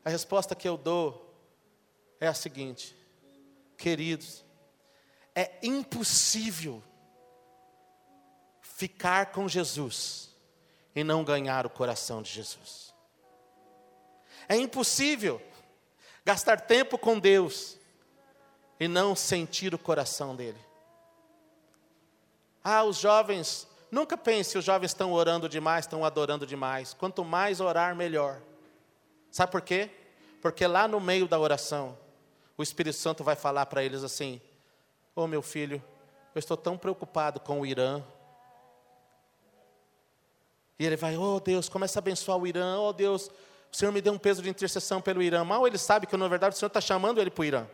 [0.06, 1.36] A resposta que eu dou
[2.22, 2.96] é a seguinte:
[3.78, 4.46] queridos,
[5.36, 6.82] é impossível
[8.62, 10.30] ficar com Jesus
[10.96, 12.94] e não ganhar o coração de Jesus.
[14.48, 15.42] É impossível
[16.26, 17.78] gastar tempo com Deus
[18.80, 20.60] e não sentir o coração dele.
[22.64, 26.94] Ah, os jovens, nunca pense, os jovens estão orando demais, estão adorando demais.
[26.94, 28.42] Quanto mais orar, melhor.
[29.30, 29.90] Sabe por quê?
[30.42, 31.98] Porque lá no meio da oração,
[32.58, 34.42] o Espírito Santo vai falar para eles assim:
[35.16, 35.84] Ô oh, meu filho,
[36.34, 38.04] eu estou tão preocupado com o Irã.
[40.80, 43.30] E ele vai, oh Deus, começa a abençoar o Irã, oh Deus,
[43.74, 45.44] o Senhor me deu um peso de intercessão pelo Irã.
[45.44, 47.66] Mal ele sabe que, na verdade, o Senhor está chamando ele para o Irã.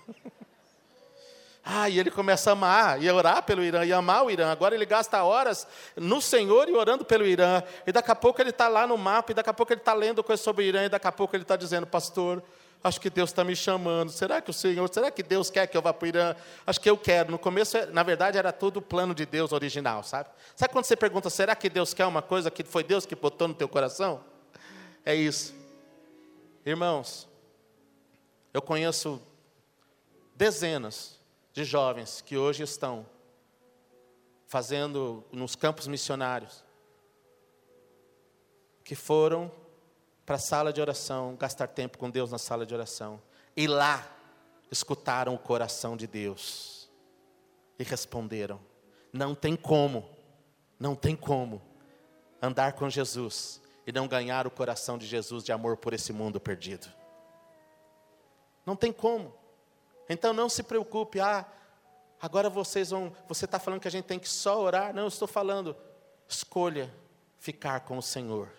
[1.65, 4.49] ah, e ele começa a amar e a orar pelo Irã e amar o Irã.
[4.49, 5.67] Agora ele gasta horas
[5.97, 7.61] no Senhor e orando pelo Irã.
[7.85, 9.93] E daqui a pouco ele está lá no mapa, e daqui a pouco ele está
[9.93, 12.41] lendo coisas sobre o Irã, e daqui a pouco ele está dizendo, pastor,
[12.81, 14.13] acho que Deus está me chamando.
[14.13, 16.35] Será que o Senhor, será que Deus quer que eu vá para o Irã?
[16.65, 17.31] Acho que eu quero.
[17.31, 20.29] No começo, na verdade, era tudo o plano de Deus original, sabe?
[20.55, 23.45] Sabe quando você pergunta, será que Deus quer uma coisa que foi Deus que botou
[23.45, 24.23] no teu coração?
[25.05, 25.53] É isso.
[26.65, 27.27] Irmãos,
[28.53, 29.21] eu conheço
[30.35, 31.19] dezenas
[31.53, 33.05] de jovens que hoje estão
[34.45, 36.63] fazendo nos campos missionários,
[38.83, 39.51] que foram
[40.25, 43.21] para a sala de oração, gastar tempo com Deus na sala de oração,
[43.55, 44.07] e lá
[44.71, 46.89] escutaram o coração de Deus
[47.77, 48.59] e responderam:
[49.13, 50.09] não tem como,
[50.79, 51.61] não tem como
[52.41, 56.39] andar com Jesus e não ganhar o coração de Jesus de amor por esse mundo
[56.39, 56.87] perdido.
[58.63, 59.33] Não tem como.
[60.07, 61.43] Então não se preocupe, ah,
[62.21, 64.93] agora vocês vão, você está falando que a gente tem que só orar?
[64.93, 65.75] Não, eu estou falando,
[66.27, 66.93] escolha
[67.39, 68.51] ficar com o Senhor.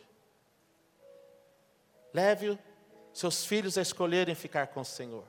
[2.13, 2.59] Leve
[3.13, 5.25] seus filhos a escolherem ficar com o Senhor.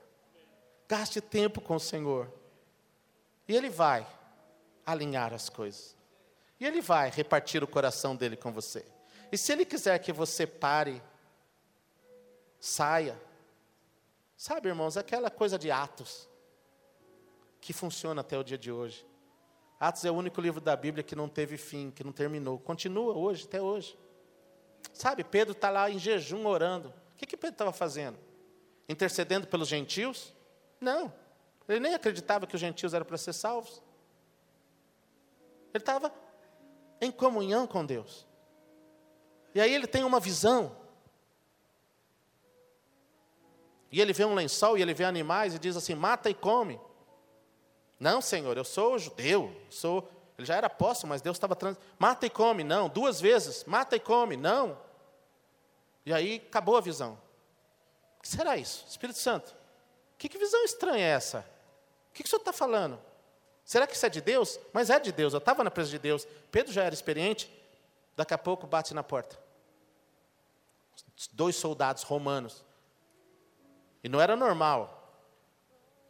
[0.87, 2.27] Gaste tempo com o Senhor.
[3.47, 4.07] E Ele vai
[4.83, 5.95] alinhar as coisas.
[6.59, 8.83] E Ele vai repartir o coração dele com você.
[9.31, 11.01] E se Ele quiser que você pare,
[12.59, 13.19] saia.
[14.35, 16.27] Sabe, irmãos, aquela coisa de Atos,
[17.59, 19.05] que funciona até o dia de hoje.
[19.79, 22.59] Atos é o único livro da Bíblia que não teve fim, que não terminou.
[22.59, 23.97] Continua hoje, até hoje.
[24.93, 26.89] Sabe, Pedro está lá em jejum orando.
[27.13, 28.17] O que, que Pedro estava fazendo?
[28.89, 30.33] Intercedendo pelos gentios?
[30.79, 31.13] Não.
[31.67, 33.81] Ele nem acreditava que os gentios eram para ser salvos.
[35.73, 36.13] Ele estava
[36.99, 38.27] em comunhão com Deus.
[39.53, 40.75] E aí ele tem uma visão.
[43.91, 46.79] E ele vê um lençol e ele vê animais e diz assim: mata e come.
[47.99, 50.09] Não, Senhor, eu sou judeu, sou
[50.41, 51.77] ele já era apóstolo, mas Deus estava trans...
[51.99, 52.89] Mata e come, não.
[52.89, 54.75] Duas vezes, mata e come, não.
[56.03, 57.13] E aí acabou a visão.
[58.17, 58.83] O que será isso?
[58.89, 59.55] Espírito Santo.
[60.17, 61.45] Que, que visão estranha é essa?
[62.09, 62.99] O que, que o senhor está falando?
[63.63, 64.59] Será que isso é de Deus?
[64.73, 65.33] Mas é de Deus.
[65.33, 66.27] Eu estava na presença de Deus.
[66.51, 67.51] Pedro já era experiente.
[68.15, 69.37] Daqui a pouco bate na porta.
[71.31, 72.63] Dois soldados romanos.
[74.03, 74.97] E não era normal.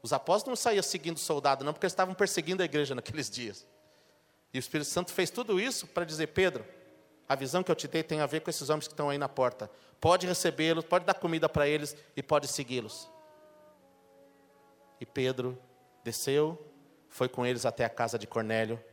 [0.01, 3.66] Os apóstolos não saíam seguindo soldado, não, porque eles estavam perseguindo a igreja naqueles dias.
[4.53, 6.66] E o Espírito Santo fez tudo isso para dizer: Pedro,
[7.28, 9.18] a visão que eu te dei tem a ver com esses homens que estão aí
[9.18, 9.70] na porta.
[9.99, 13.09] Pode recebê-los, pode dar comida para eles e pode segui-los.
[14.99, 15.57] E Pedro
[16.03, 16.59] desceu,
[17.07, 18.84] foi com eles até a casa de Cornélio.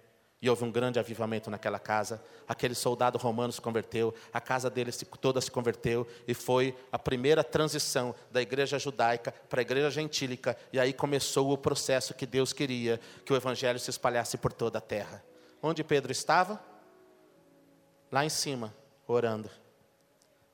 [0.41, 2.23] E houve um grande avivamento naquela casa.
[2.47, 7.43] Aquele soldado romano se converteu, a casa dele toda se converteu, e foi a primeira
[7.43, 10.57] transição da igreja judaica para a igreja gentílica.
[10.73, 14.79] E aí começou o processo que Deus queria que o evangelho se espalhasse por toda
[14.79, 15.25] a terra.
[15.61, 16.61] Onde Pedro estava?
[18.11, 18.73] Lá em cima,
[19.07, 19.51] orando.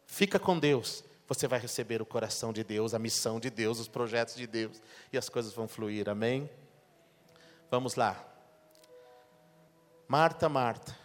[0.07, 3.89] Fica com Deus, você vai receber o coração de Deus, a missão de Deus, os
[3.89, 4.81] projetos de Deus,
[5.13, 6.49] e as coisas vão fluir, amém?
[7.71, 8.34] Vamos lá.
[10.07, 10.97] Marta, Marta,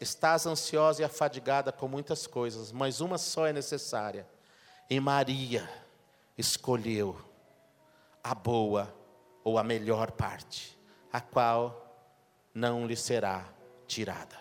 [0.00, 4.26] estás ansiosa e afadigada com muitas coisas, mas uma só é necessária.
[4.88, 5.68] E Maria
[6.36, 7.16] escolheu
[8.22, 8.94] a boa
[9.44, 10.78] ou a melhor parte,
[11.12, 11.82] a qual
[12.54, 13.44] não lhe será
[13.86, 14.40] tirada.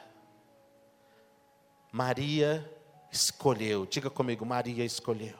[1.91, 2.69] Maria
[3.11, 5.37] escolheu, diga comigo, Maria escolheu.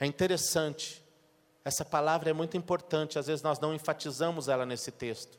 [0.00, 1.04] É interessante,
[1.64, 5.38] essa palavra é muito importante, às vezes nós não enfatizamos ela nesse texto.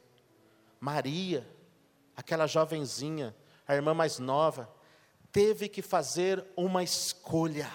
[0.79, 1.45] Maria,
[2.15, 3.35] aquela jovenzinha,
[3.67, 4.69] a irmã mais nova,
[5.31, 7.69] teve que fazer uma escolha.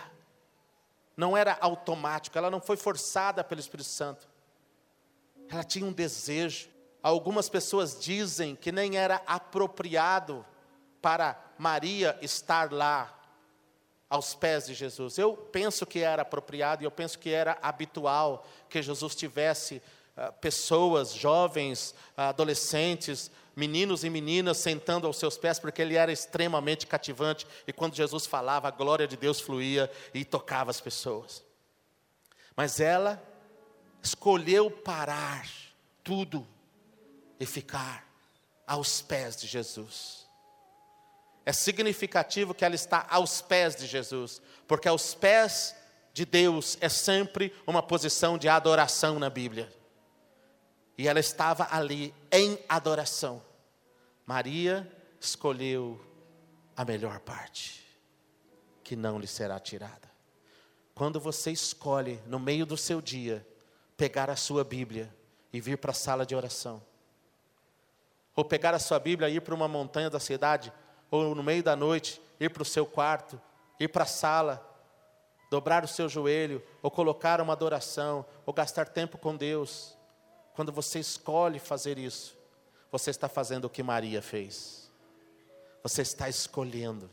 [1.16, 4.28] Não era automático, ela não foi forçada pelo Espírito Santo.
[5.48, 6.68] Ela tinha um desejo.
[7.02, 10.44] Algumas pessoas dizem que nem era apropriado
[11.02, 13.20] para Maria estar lá
[14.08, 15.18] aos pés de Jesus.
[15.18, 19.82] Eu penso que era apropriado e eu penso que era habitual que Jesus tivesse
[20.40, 26.86] pessoas, jovens, uh, adolescentes, meninos e meninas sentando aos seus pés, porque ele era extremamente
[26.86, 31.44] cativante e quando Jesus falava, a glória de Deus fluía e tocava as pessoas.
[32.56, 33.22] Mas ela
[34.02, 35.48] escolheu parar
[36.02, 36.46] tudo
[37.38, 38.06] e ficar
[38.66, 40.28] aos pés de Jesus.
[41.44, 45.74] É significativo que ela está aos pés de Jesus, porque aos pés
[46.12, 49.79] de Deus é sempre uma posição de adoração na Bíblia.
[51.00, 53.42] E ela estava ali em adoração.
[54.26, 54.86] Maria
[55.18, 55.98] escolheu
[56.76, 57.82] a melhor parte,
[58.84, 60.10] que não lhe será tirada.
[60.94, 63.46] Quando você escolhe, no meio do seu dia,
[63.96, 65.10] pegar a sua Bíblia
[65.50, 66.82] e vir para a sala de oração,
[68.36, 70.70] ou pegar a sua Bíblia e ir para uma montanha da cidade,
[71.10, 73.40] ou no meio da noite, ir para o seu quarto,
[73.80, 74.62] ir para a sala,
[75.50, 79.98] dobrar o seu joelho, ou colocar uma adoração, ou gastar tempo com Deus.
[80.60, 82.36] Quando você escolhe fazer isso,
[82.92, 84.90] você está fazendo o que Maria fez.
[85.82, 87.10] Você está escolhendo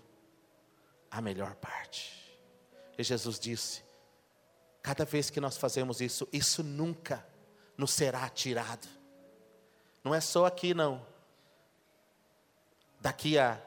[1.10, 2.38] a melhor parte.
[2.98, 3.86] E Jesus disse:
[4.82, 7.26] cada vez que nós fazemos isso, isso nunca
[7.78, 8.86] nos será tirado.
[10.04, 11.08] Não é só aqui, não.
[13.00, 13.64] Daqui a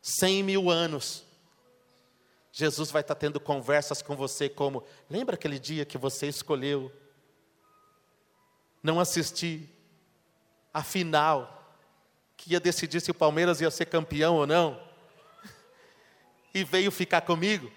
[0.00, 1.26] cem mil anos,
[2.50, 6.90] Jesus vai estar tendo conversas com você como, lembra aquele dia que você escolheu
[8.86, 9.68] não assistir
[10.72, 11.74] a final,
[12.36, 14.80] que ia decidir se o Palmeiras ia ser campeão ou não,
[16.54, 17.70] e veio ficar comigo?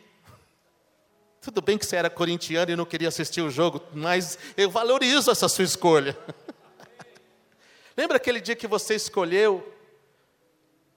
[1.42, 5.32] Tudo bem que você era corintiano e não queria assistir o jogo, mas eu valorizo
[5.32, 6.16] essa sua escolha.
[7.98, 9.74] Lembra aquele dia que você escolheu?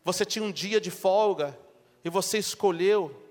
[0.05, 1.59] Você tinha um dia de folga
[2.05, 3.22] e você escolheu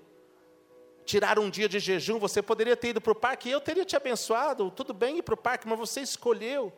[1.12, 2.18] tirar um dia de jejum.
[2.18, 4.70] Você poderia ter ido para o parque eu teria te abençoado.
[4.70, 6.72] Tudo bem ir para o parque, mas você escolheu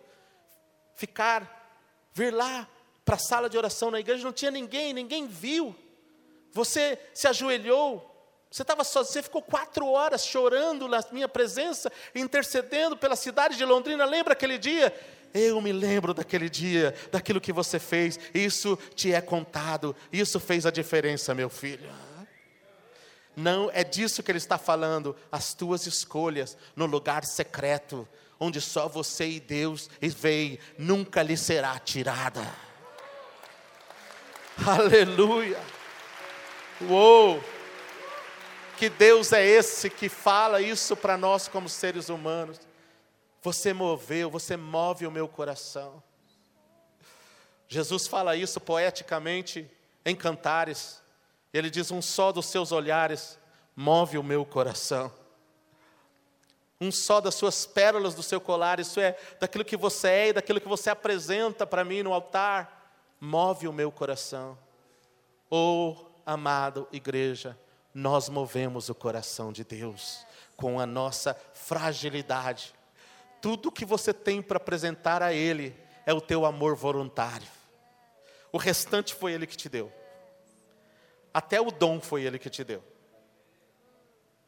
[0.96, 1.78] ficar,
[2.12, 2.68] vir lá
[3.04, 4.24] para a sala de oração na igreja.
[4.24, 5.74] Não tinha ninguém, ninguém viu.
[6.50, 8.10] Você se ajoelhou
[8.50, 13.64] você estava sozinho, você ficou quatro horas chorando na minha presença, intercedendo pela cidade de
[13.64, 14.04] Londrina.
[14.04, 14.94] Lembra aquele dia?
[15.34, 18.16] Eu me lembro daquele dia, daquilo que você fez.
[18.32, 19.96] Isso te é contado.
[20.12, 21.90] Isso fez a diferença, meu filho.
[23.36, 25.16] Não é disso que ele está falando.
[25.30, 28.08] As tuas escolhas no lugar secreto,
[28.38, 32.46] onde só você e Deus veem, nunca lhe será tirada.
[34.66, 35.60] Aleluia.
[36.82, 37.42] Uou!
[38.76, 42.60] Que Deus é esse que fala isso para nós como seres humanos.
[43.42, 46.02] Você moveu, você move o meu coração.
[47.68, 49.70] Jesus fala isso poeticamente
[50.04, 51.02] em Cantares.
[51.54, 53.38] Ele diz: Um só dos seus olhares
[53.76, 55.10] move o meu coração.
[56.80, 60.32] Um só das suas pérolas do seu colar, isso é, daquilo que você é e
[60.32, 62.90] daquilo que você apresenta para mim no altar,
[63.20, 64.58] move o meu coração.
[65.48, 65.94] Oh,
[66.26, 67.56] amado igreja,
[67.94, 70.26] nós movemos o coração de Deus
[70.56, 72.74] com a nossa fragilidade.
[73.40, 75.74] Tudo que você tem para apresentar a Ele
[76.04, 77.46] é o teu amor voluntário.
[78.50, 79.92] O restante foi Ele que te deu.
[81.34, 82.80] Até o dom foi Ele que te deu.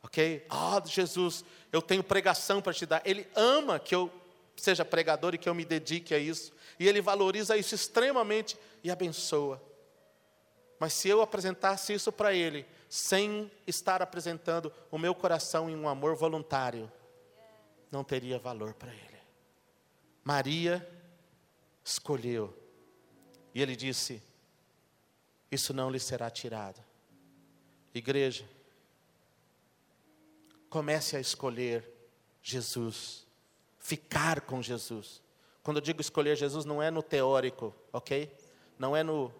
[0.04, 0.46] Ok?
[0.48, 3.02] Ah, oh, Jesus, eu tenho pregação para te dar.
[3.04, 4.08] Ele ama que eu
[4.56, 6.52] seja pregador e que eu me dedique a isso.
[6.78, 9.60] E Ele valoriza isso extremamente e abençoa.
[10.78, 15.88] Mas se eu apresentasse isso para Ele, sem estar apresentando o meu coração em um
[15.88, 16.90] amor voluntário,
[17.90, 19.18] não teria valor para Ele.
[20.22, 20.86] Maria
[21.84, 22.56] escolheu,
[23.54, 24.22] e Ele disse:
[25.50, 26.82] Isso não lhe será tirado.
[27.94, 28.44] Igreja,
[30.68, 31.88] comece a escolher
[32.42, 33.26] Jesus,
[33.78, 35.22] ficar com Jesus.
[35.62, 38.30] Quando eu digo escolher Jesus, não é no teórico, ok?
[38.78, 39.32] Não é no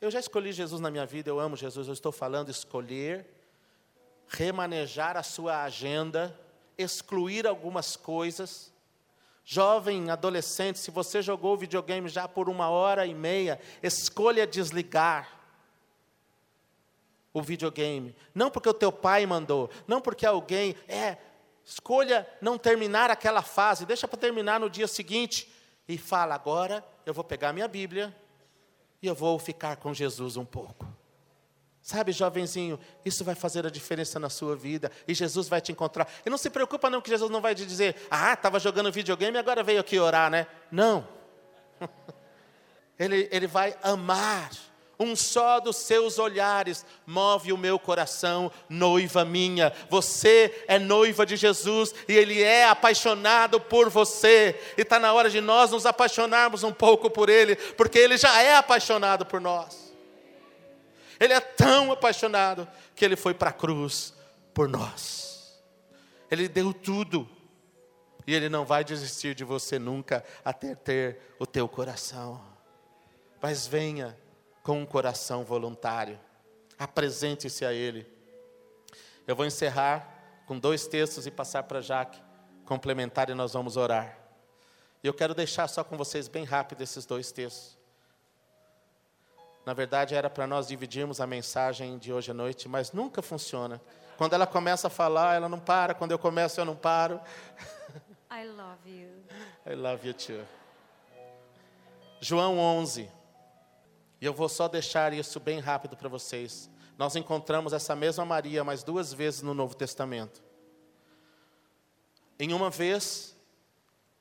[0.00, 3.26] eu já escolhi Jesus na minha vida, eu amo Jesus, eu estou falando escolher,
[4.26, 6.34] remanejar a sua agenda,
[6.78, 8.72] excluir algumas coisas.
[9.44, 15.39] Jovem, adolescente, se você jogou videogame já por uma hora e meia, escolha desligar
[17.32, 18.14] o videogame.
[18.34, 21.16] Não porque o teu pai mandou, não porque alguém, é,
[21.64, 25.48] Escolha não terminar aquela fase, deixa para terminar no dia seguinte
[25.86, 28.14] e fala: agora eu vou pegar minha Bíblia
[29.00, 30.86] e eu vou ficar com Jesus um pouco.
[31.80, 36.08] Sabe, jovenzinho, isso vai fazer a diferença na sua vida e Jesus vai te encontrar.
[36.26, 39.38] E não se preocupa não que Jesus não vai te dizer: "Ah, estava jogando videogame
[39.38, 41.06] agora veio aqui orar, né?" Não.
[42.98, 44.50] Ele, ele vai amar.
[45.02, 49.72] Um só dos seus olhares move o meu coração, noiva minha.
[49.88, 54.60] Você é noiva de Jesus e Ele é apaixonado por você.
[54.76, 58.42] E está na hora de nós nos apaixonarmos um pouco por Ele, porque Ele já
[58.42, 59.90] é apaixonado por nós.
[61.18, 64.12] Ele é tão apaixonado que Ele foi para a cruz
[64.52, 65.58] por nós.
[66.30, 67.26] Ele deu tudo.
[68.26, 72.38] E Ele não vai desistir de você nunca até ter o teu coração.
[73.40, 74.14] Mas venha
[74.70, 76.16] com um coração voluntário.
[76.78, 78.06] Apresente-se a Ele.
[79.26, 80.08] Eu vou encerrar
[80.46, 82.22] com dois textos e passar para Jaque
[82.64, 84.16] complementar e nós vamos orar.
[85.02, 87.76] E eu quero deixar só com vocês bem rápido esses dois textos.
[89.66, 93.82] Na verdade, era para nós dividirmos a mensagem de hoje à noite, mas nunca funciona.
[94.16, 95.94] Quando ela começa a falar, ela não para.
[95.94, 97.20] Quando eu começo, eu não paro.
[98.30, 99.10] I love you.
[99.66, 100.46] I love you too.
[102.20, 103.18] João 11.
[104.20, 106.68] E eu vou só deixar isso bem rápido para vocês.
[106.98, 110.42] Nós encontramos essa mesma Maria mais duas vezes no Novo Testamento.
[112.38, 113.34] Em uma vez,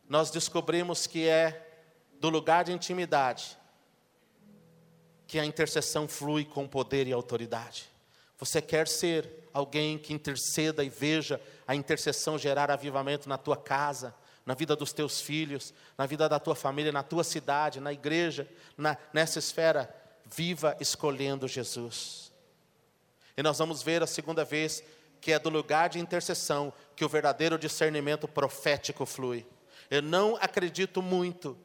[0.08, 1.66] nós descobrimos que é
[2.20, 3.58] do lugar de intimidade
[5.28, 7.90] que a intercessão flui com poder e autoridade.
[8.40, 14.16] Você quer ser alguém que interceda e veja a intercessão gerar avivamento na tua casa,
[14.50, 18.50] na vida dos teus filhos, na vida da tua família, na tua cidade, na igreja,
[18.76, 19.96] na, nessa esfera,
[20.26, 22.32] viva escolhendo Jesus.
[23.38, 24.84] E nós vamos ver a segunda vez
[25.22, 29.46] que é do lugar de intercessão que o verdadeiro discernimento profético flui.
[29.88, 31.56] Eu não acredito muito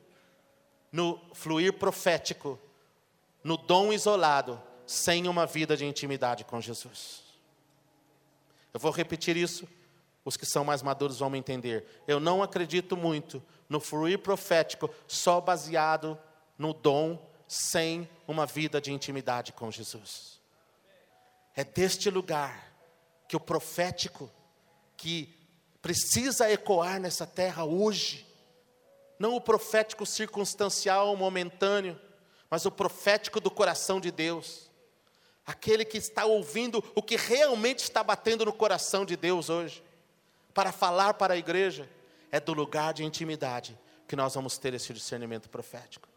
[0.93, 2.61] no fluir profético,
[3.43, 7.22] no dom isolado, sem uma vida de intimidade com Jesus.
[8.74, 9.66] Eu vou repetir isso,
[10.25, 11.87] os que são mais maduros vão me entender.
[12.07, 16.18] Eu não acredito muito no fluir profético só baseado
[16.59, 20.41] no dom, sem uma vida de intimidade com Jesus.
[21.55, 22.72] É deste lugar
[23.29, 24.31] que o profético,
[24.97, 25.33] que
[25.83, 28.27] precisa ecoar nessa terra hoje,
[29.18, 32.01] não o profético circunstancial, momentâneo,
[32.49, 34.70] mas o profético do coração de Deus,
[35.47, 39.83] aquele que está ouvindo o que realmente está batendo no coração de Deus hoje,
[40.55, 41.89] para falar para a igreja,
[42.31, 46.09] é do lugar de intimidade que nós vamos ter esse discernimento profético.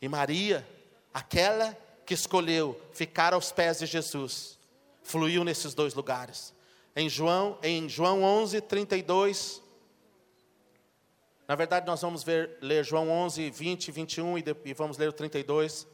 [0.00, 0.66] E Maria,
[1.12, 4.58] aquela que escolheu ficar aos pés de Jesus,
[5.02, 6.54] fluiu nesses dois lugares.
[6.96, 9.62] Em João, em João 11, 32,
[11.46, 15.08] na verdade, nós vamos ver, ler João 11, 20, 21 e, de, e vamos ler
[15.08, 15.86] o 32.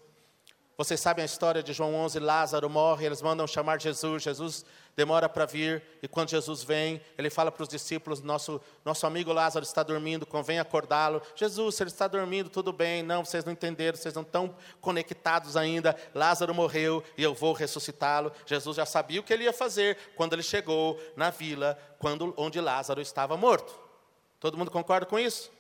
[0.81, 4.65] Vocês sabem a história de João 11, Lázaro morre, eles mandam chamar Jesus, Jesus
[4.95, 9.33] demora para vir, e quando Jesus vem, ele fala para os discípulos, nosso, nosso amigo
[9.33, 11.21] Lázaro está dormindo, convém acordá-lo.
[11.35, 15.57] Jesus, se ele está dormindo, tudo bem, não, vocês não entenderam, vocês não estão conectados
[15.57, 18.31] ainda, Lázaro morreu e eu vou ressuscitá-lo.
[18.47, 22.61] Jesus já sabia o que ele ia fazer quando ele chegou na vila, quando, onde
[22.61, 23.77] Lázaro estava morto.
[24.39, 25.51] Todo mundo concorda com isso?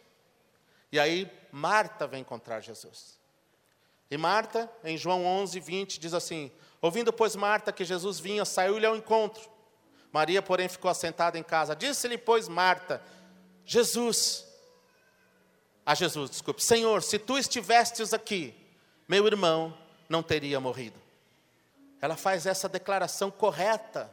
[0.92, 3.17] E aí Marta vem encontrar Jesus.
[4.11, 6.50] E Marta, em João 11, 20, diz assim:
[6.80, 9.48] Ouvindo, pois, Marta que Jesus vinha, saiu-lhe ao encontro.
[10.12, 11.76] Maria, porém, ficou assentada em casa.
[11.76, 13.02] Disse-lhe, pois, Marta:
[13.64, 14.46] Jesus,
[15.84, 18.54] a Jesus, desculpe, Senhor, se tu estivestes aqui,
[19.06, 19.76] meu irmão
[20.09, 20.98] não teria morrido.
[22.00, 24.11] Ela faz essa declaração correta,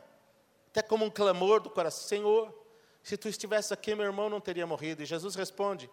[0.72, 2.54] até como um clamor do coração: Senhor,
[3.02, 5.04] se tu estivesse aqui, meu irmão não teria morrido.
[5.04, 5.90] E Jesus responde: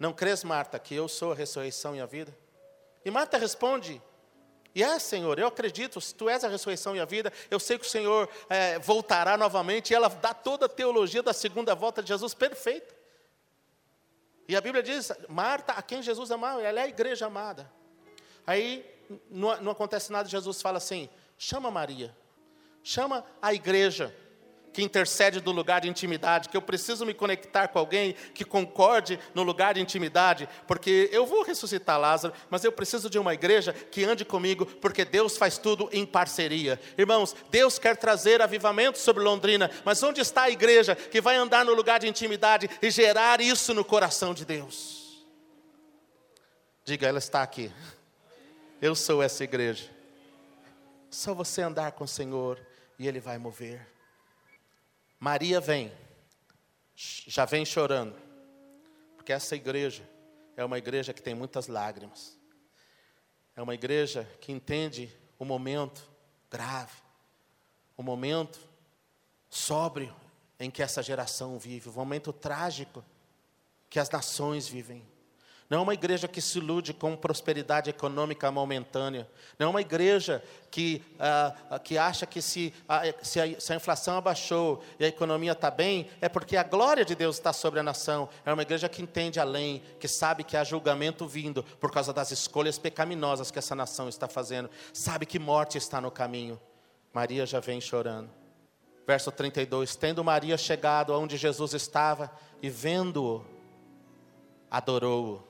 [0.00, 2.34] Não crês, Marta, que eu sou a ressurreição e a vida?
[3.04, 4.00] E Marta responde:
[4.74, 7.78] E é, Senhor, eu acredito, se tu és a ressurreição e a vida, eu sei
[7.78, 9.90] que o Senhor é, voltará novamente.
[9.90, 12.94] E ela dá toda a teologia da segunda volta de Jesus perfeita.
[14.48, 17.70] E a Bíblia diz: Marta, a quem Jesus amava, ela é a igreja amada.
[18.46, 18.82] Aí
[19.28, 22.16] não, não acontece nada, Jesus fala assim: chama Maria,
[22.82, 24.16] chama a igreja
[24.72, 29.18] que intercede do lugar de intimidade, que eu preciso me conectar com alguém que concorde
[29.34, 33.72] no lugar de intimidade, porque eu vou ressuscitar Lázaro, mas eu preciso de uma igreja
[33.72, 36.80] que ande comigo, porque Deus faz tudo em parceria.
[36.96, 41.64] Irmãos, Deus quer trazer avivamento sobre Londrina, mas onde está a igreja que vai andar
[41.64, 45.00] no lugar de intimidade e gerar isso no coração de Deus?
[46.84, 47.70] Diga, ela está aqui.
[48.80, 49.90] Eu sou essa igreja.
[51.10, 52.58] Só você andar com o Senhor
[52.98, 53.86] e Ele vai mover.
[55.22, 55.92] Maria vem,
[56.96, 58.16] já vem chorando,
[59.16, 60.02] porque essa igreja
[60.56, 62.38] é uma igreja que tem muitas lágrimas,
[63.54, 66.10] é uma igreja que entende o momento
[66.50, 66.96] grave,
[67.98, 68.58] o momento
[69.50, 70.16] sóbrio
[70.58, 73.04] em que essa geração vive, o momento trágico
[73.90, 75.06] que as nações vivem.
[75.70, 79.30] Não é uma igreja que se ilude com prosperidade econômica momentânea.
[79.56, 83.76] Não é uma igreja que, ah, que acha que se a, se, a, se a
[83.76, 87.78] inflação abaixou e a economia está bem, é porque a glória de Deus está sobre
[87.78, 88.28] a nação.
[88.44, 92.32] É uma igreja que entende além, que sabe que há julgamento vindo por causa das
[92.32, 94.68] escolhas pecaminosas que essa nação está fazendo.
[94.92, 96.60] Sabe que morte está no caminho.
[97.12, 98.28] Maria já vem chorando.
[99.06, 102.28] Verso 32: Tendo Maria chegado aonde Jesus estava
[102.60, 103.44] e vendo-o,
[104.68, 105.49] adorou-o.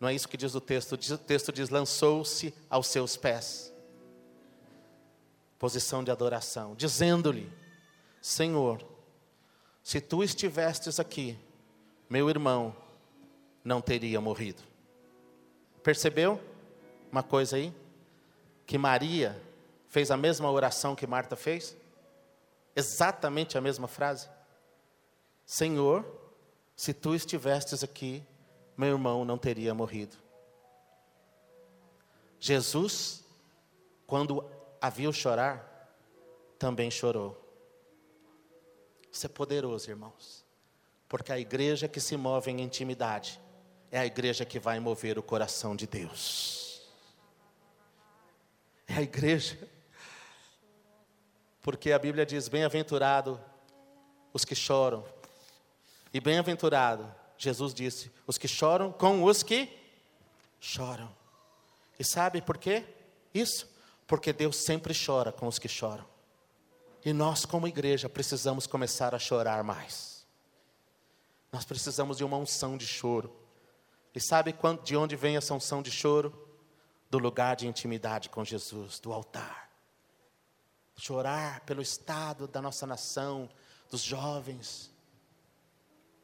[0.00, 0.92] Não é isso que diz o texto.
[0.92, 3.72] O texto diz: lançou-se aos seus pés.
[5.58, 7.52] Posição de adoração, dizendo-lhe:
[8.20, 8.82] Senhor,
[9.82, 11.38] se tu estivestes aqui,
[12.08, 12.74] meu irmão
[13.64, 14.62] não teria morrido.
[15.82, 16.40] Percebeu
[17.10, 17.74] uma coisa aí?
[18.66, 19.40] Que Maria
[19.88, 21.76] fez a mesma oração que Marta fez?
[22.76, 24.28] Exatamente a mesma frase.
[25.44, 26.04] Senhor,
[26.76, 28.22] se tu estivestes aqui,
[28.78, 30.16] meu irmão não teria morrido.
[32.38, 33.24] Jesus,
[34.06, 34.48] quando
[34.80, 35.92] a viu chorar,
[36.56, 37.36] também chorou.
[39.10, 40.44] Isso é poderoso, irmãos,
[41.08, 43.40] porque a igreja que se move em intimidade
[43.90, 46.88] é a igreja que vai mover o coração de Deus.
[48.86, 49.58] É a igreja,
[51.62, 53.40] porque a Bíblia diz: bem-aventurado
[54.32, 55.04] os que choram,
[56.14, 59.72] e bem-aventurado Jesus disse: os que choram com os que
[60.60, 61.14] choram.
[61.98, 62.84] E sabe por quê?
[63.32, 63.68] Isso,
[64.06, 66.04] porque Deus sempre chora com os que choram.
[67.04, 70.26] E nós, como igreja, precisamos começar a chorar mais.
[71.52, 73.34] Nós precisamos de uma unção de choro.
[74.14, 76.46] E sabe de onde vem essa unção de choro?
[77.08, 79.70] Do lugar de intimidade com Jesus, do altar.
[80.96, 83.48] Chorar pelo estado da nossa nação,
[83.90, 84.90] dos jovens,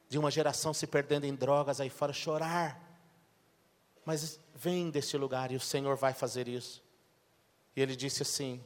[0.09, 2.81] de uma geração se perdendo em drogas aí fora, chorar.
[4.05, 6.83] Mas vem desse lugar e o Senhor vai fazer isso.
[7.75, 8.63] E ele disse assim: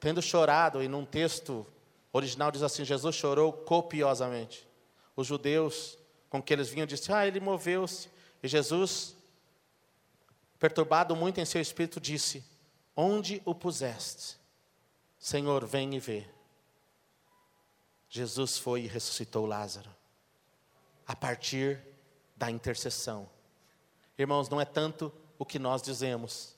[0.00, 1.66] tendo chorado, e num texto
[2.12, 4.66] original diz assim: Jesus chorou copiosamente.
[5.14, 5.98] Os judeus
[6.30, 8.08] com que eles vinham disseram: Ah, ele moveu-se.
[8.42, 9.14] E Jesus,
[10.58, 12.44] perturbado muito em seu espírito, disse:
[12.96, 14.36] Onde o puseste?
[15.18, 16.26] Senhor, vem e vê.
[18.08, 20.01] Jesus foi e ressuscitou Lázaro
[21.06, 21.80] a partir
[22.36, 23.28] da intercessão.
[24.18, 26.56] Irmãos, não é tanto o que nós dizemos,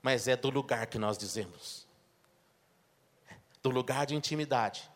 [0.00, 1.86] mas é do lugar que nós dizemos.
[3.62, 4.90] Do lugar de intimidade,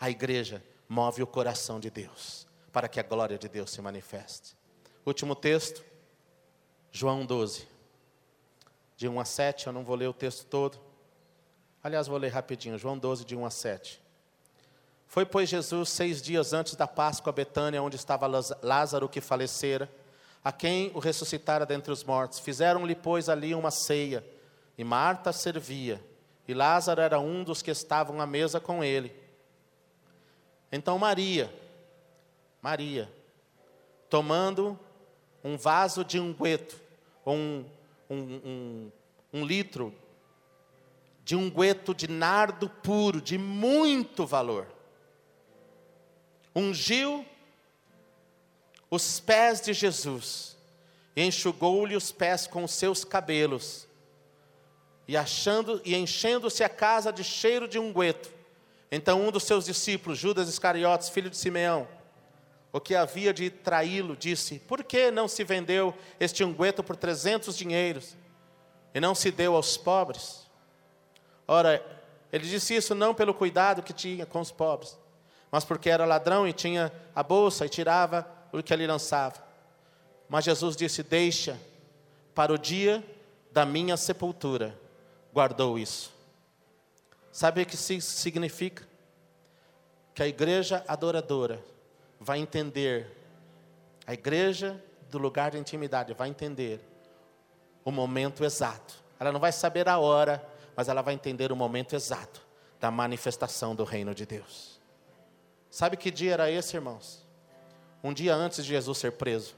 [0.00, 4.56] a igreja move o coração de Deus, para que a glória de Deus se manifeste.
[5.04, 5.84] Último texto,
[6.90, 7.68] João 12,
[8.96, 10.80] de 1 a 7, eu não vou ler o texto todo.
[11.82, 14.02] Aliás, vou ler rapidinho, João 12, de 1 a 7.
[15.08, 18.26] Foi, pois, Jesus seis dias antes da Páscoa a Betânia, onde estava
[18.62, 19.90] Lázaro que falecera,
[20.44, 22.38] a quem o ressuscitara dentre os mortos.
[22.38, 24.22] Fizeram-lhe, pois, ali uma ceia,
[24.76, 25.98] e Marta servia,
[26.46, 29.12] e Lázaro era um dos que estavam à mesa com ele.
[30.70, 31.50] Então Maria,
[32.60, 33.10] Maria,
[34.10, 34.78] tomando
[35.42, 36.78] um vaso de unguento,
[37.26, 37.64] um,
[38.10, 38.92] um, um,
[39.32, 39.94] um litro
[41.24, 44.66] de unguento de nardo puro, de muito valor,
[46.58, 47.24] ungiu
[48.90, 50.56] os pés de Jesus,
[51.14, 53.86] e enxugou-lhe os pés com os seus cabelos,
[55.06, 58.30] e achando e enchendo-se a casa de cheiro de unguento.
[58.90, 61.88] Então um dos seus discípulos, Judas Iscariotes, filho de Simeão,
[62.72, 67.56] o que havia de traí-lo, disse: Por que não se vendeu este unguento por trezentos
[67.56, 68.16] dinheiros
[68.94, 70.46] e não se deu aos pobres?
[71.46, 71.84] Ora,
[72.30, 74.98] ele disse isso não pelo cuidado que tinha com os pobres,
[75.50, 79.42] mas porque era ladrão e tinha a bolsa e tirava o que ali lançava.
[80.28, 81.58] Mas Jesus disse: Deixa,
[82.34, 83.04] para o dia
[83.50, 84.78] da minha sepultura,
[85.32, 86.12] guardou isso.
[87.32, 88.86] Sabe o que isso significa?
[90.14, 91.64] Que a igreja adoradora
[92.20, 93.06] vai entender,
[94.06, 96.80] a igreja do lugar de intimidade vai entender
[97.84, 98.94] o momento exato.
[99.18, 100.44] Ela não vai saber a hora,
[100.76, 102.46] mas ela vai entender o momento exato
[102.80, 104.77] da manifestação do reino de Deus.
[105.70, 107.26] Sabe que dia era esse, irmãos?
[108.02, 109.54] Um dia antes de Jesus ser preso.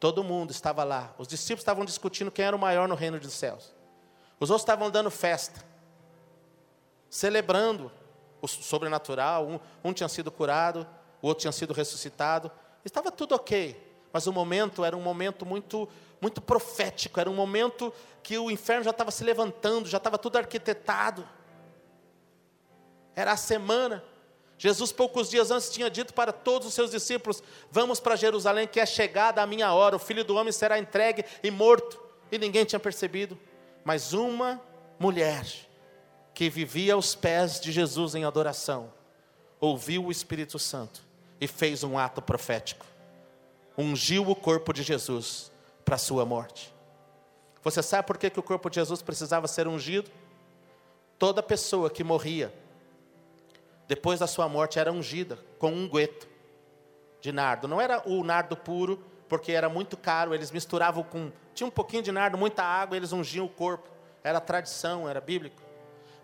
[0.00, 1.14] Todo mundo estava lá.
[1.18, 3.74] Os discípulos estavam discutindo quem era o maior no reino dos céus.
[4.38, 5.64] Os outros estavam dando festa,
[7.08, 7.90] celebrando
[8.42, 10.86] o sobrenatural, um, um tinha sido curado,
[11.22, 12.50] o outro tinha sido ressuscitado,
[12.84, 13.80] estava tudo ok,
[14.12, 15.88] mas o momento era um momento muito,
[16.20, 17.92] muito profético, era um momento
[18.22, 21.26] que o inferno já estava se levantando, já estava tudo arquitetado.
[23.16, 24.04] Era a semana.
[24.56, 28.80] Jesus, poucos dias antes, tinha dito para todos os seus discípulos: Vamos para Jerusalém, que
[28.80, 32.00] é chegada a minha hora, o filho do homem será entregue e morto.
[32.30, 33.38] E ninguém tinha percebido.
[33.84, 34.60] Mas uma
[34.98, 35.44] mulher
[36.32, 38.92] que vivia aos pés de Jesus em adoração,
[39.60, 41.02] ouviu o Espírito Santo
[41.40, 42.86] e fez um ato profético.
[43.76, 45.52] Ungiu o corpo de Jesus
[45.84, 46.74] para a sua morte.
[47.62, 50.10] Você sabe por que, que o corpo de Jesus precisava ser ungido?
[51.18, 52.52] Toda pessoa que morria
[53.86, 56.28] depois da sua morte era ungida com um gueto
[57.20, 57.68] de nardo.
[57.68, 61.32] Não era o nardo puro, porque era muito caro, eles misturavam com.
[61.54, 63.88] Tinha um pouquinho de nardo, muita água, eles ungiam o corpo.
[64.22, 65.62] Era tradição, era bíblico.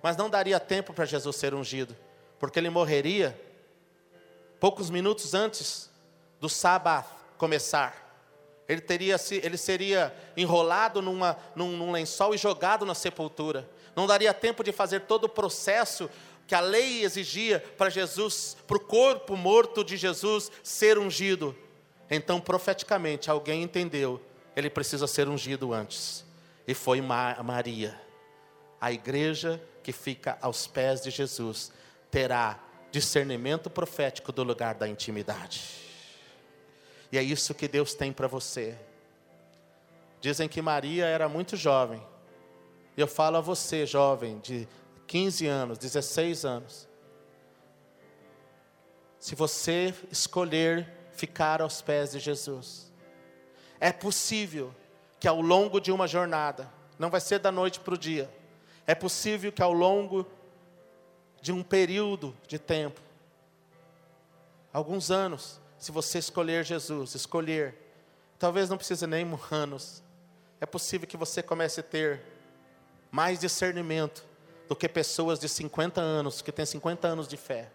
[0.02, 1.96] Mas não daria tempo para Jesus ser ungido,
[2.38, 3.38] porque ele morreria
[4.58, 5.90] poucos minutos antes
[6.40, 7.06] do sábado
[7.36, 8.08] começar.
[8.68, 13.68] Ele, teria, ele seria enrolado numa, num, num lençol e jogado na sepultura.
[13.96, 16.08] Não daria tempo de fazer todo o processo
[16.50, 21.56] que a lei exigia para Jesus, para o corpo morto de Jesus ser ungido.
[22.10, 24.20] Então, profeticamente, alguém entendeu,
[24.56, 26.24] ele precisa ser ungido antes.
[26.66, 27.96] E foi Maria.
[28.80, 31.70] A igreja que fica aos pés de Jesus
[32.10, 32.58] terá
[32.90, 35.62] discernimento profético do lugar da intimidade.
[37.12, 38.76] E é isso que Deus tem para você.
[40.20, 42.02] Dizem que Maria era muito jovem.
[42.96, 44.66] Eu falo a você, jovem, de
[45.10, 46.88] 15 anos, 16 anos.
[49.18, 52.92] Se você escolher ficar aos pés de Jesus,
[53.80, 54.72] é possível
[55.18, 58.30] que ao longo de uma jornada, não vai ser da noite para o dia,
[58.86, 60.24] é possível que ao longo
[61.42, 63.00] de um período de tempo,
[64.72, 67.74] alguns anos, se você escolher Jesus, escolher,
[68.38, 70.04] talvez não precise nem anos,
[70.60, 72.22] é possível que você comece a ter
[73.10, 74.29] mais discernimento
[74.70, 77.72] do que pessoas de 50 anos, que têm 50 anos de fé.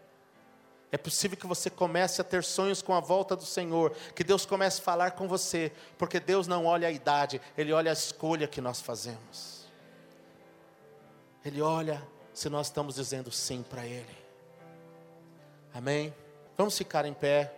[0.90, 4.46] É possível que você comece a ter sonhos com a volta do Senhor, que Deus
[4.46, 8.48] comece a falar com você, porque Deus não olha a idade, Ele olha a escolha
[8.48, 9.66] que nós fazemos.
[11.44, 12.02] Ele olha
[12.34, 14.18] se nós estamos dizendo sim para Ele.
[15.74, 16.16] Amém?
[16.58, 17.54] Vamos ficar em pé.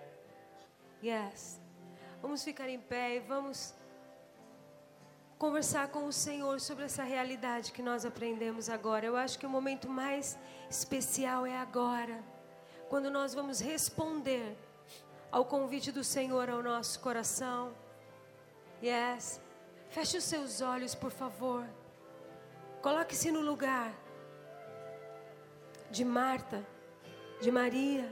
[1.04, 1.62] Yes.
[2.24, 3.76] Vamos ficar em pé e vamos
[5.38, 9.06] conversar com o Senhor sobre essa realidade que nós aprendemos agora.
[9.06, 10.38] Eu acho que o momento mais
[10.70, 12.24] especial é agora,
[12.90, 14.58] quando nós vamos responder
[15.32, 17.74] ao convite do Senhor ao nosso coração.
[18.82, 19.40] Yes.
[19.90, 21.66] Feche os seus olhos, por favor.
[22.82, 23.94] Coloque-se no lugar
[25.92, 26.66] de Marta,
[27.42, 28.10] de Maria.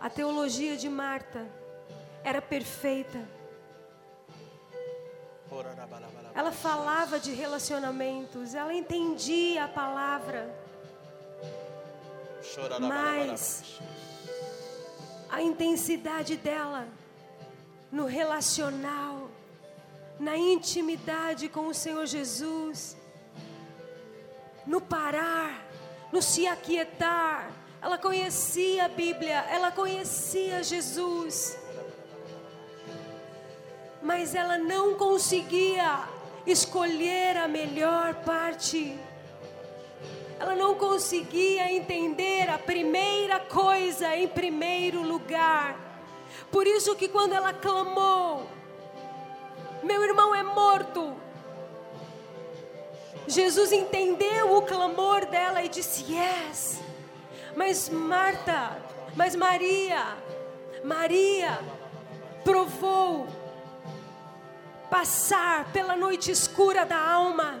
[0.00, 1.46] A teologia de Marta
[2.24, 3.18] era perfeita.
[6.34, 10.54] Ela falava de relacionamentos, ela entendia a palavra.
[12.80, 13.80] Mas
[15.28, 16.86] a intensidade dela
[17.90, 19.30] no relacional,
[20.18, 22.96] na intimidade com o Senhor Jesus,
[24.66, 25.66] no parar,
[26.12, 27.50] no se aquietar,
[27.80, 31.56] ela conhecia a Bíblia, ela conhecia Jesus
[34.02, 36.04] mas ela não conseguia
[36.46, 38.98] escolher a melhor parte.
[40.40, 45.76] Ela não conseguia entender a primeira coisa em primeiro lugar.
[46.50, 48.48] Por isso que quando ela clamou,
[49.82, 51.14] meu irmão é morto.
[53.26, 56.80] Jesus entendeu o clamor dela e disse: Yes.
[57.54, 58.80] Mas Marta,
[59.16, 60.16] mas Maria,
[60.84, 61.58] Maria
[62.44, 63.26] provou
[64.90, 67.60] passar pela noite escura da alma.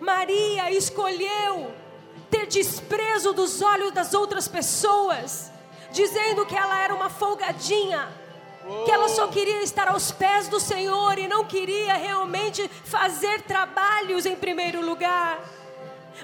[0.00, 1.72] Maria escolheu
[2.30, 5.50] ter desprezo dos olhos das outras pessoas,
[5.90, 8.08] dizendo que ela era uma folgadinha,
[8.84, 14.26] que ela só queria estar aos pés do Senhor e não queria realmente fazer trabalhos
[14.26, 15.40] em primeiro lugar.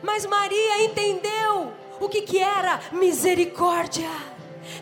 [0.02, 4.10] Mas Maria entendeu o que, que era misericórdia,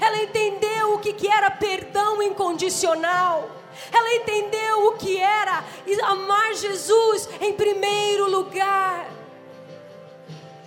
[0.00, 3.50] ela entendeu o que, que era perdão incondicional.
[3.92, 5.64] Ela entendeu o que era
[6.04, 9.10] amar Jesus em primeiro lugar.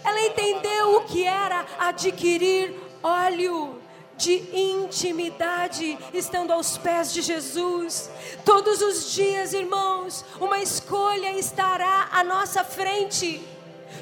[0.04, 3.82] Ela entendeu o que era adquirir óleo
[4.16, 8.10] de intimidade, estando aos pés de Jesus.
[8.44, 13.46] Todos os dias, irmãos, uma escolha estará à nossa frente.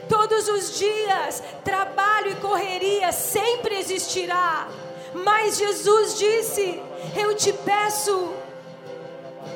[0.08, 4.68] Todos os dias, trabalho e correria sempre existirá.
[5.14, 6.82] Mas Jesus disse:
[7.16, 8.34] Eu te peço,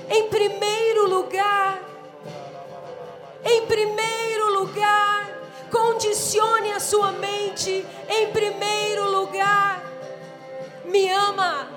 [0.09, 1.79] em primeiro lugar,
[3.43, 5.27] em primeiro lugar,
[5.71, 9.83] condicione a sua mente, em primeiro lugar,
[10.85, 11.67] me ama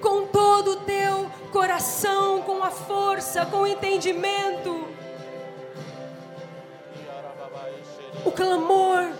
[0.00, 4.88] com todo o teu coração, com a força, com o entendimento.
[8.24, 9.12] O clamor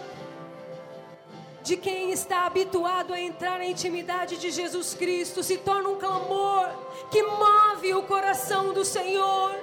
[1.70, 6.68] de quem está habituado a entrar na intimidade de Jesus Cristo se torna um clamor
[7.12, 9.54] que move o coração do Senhor.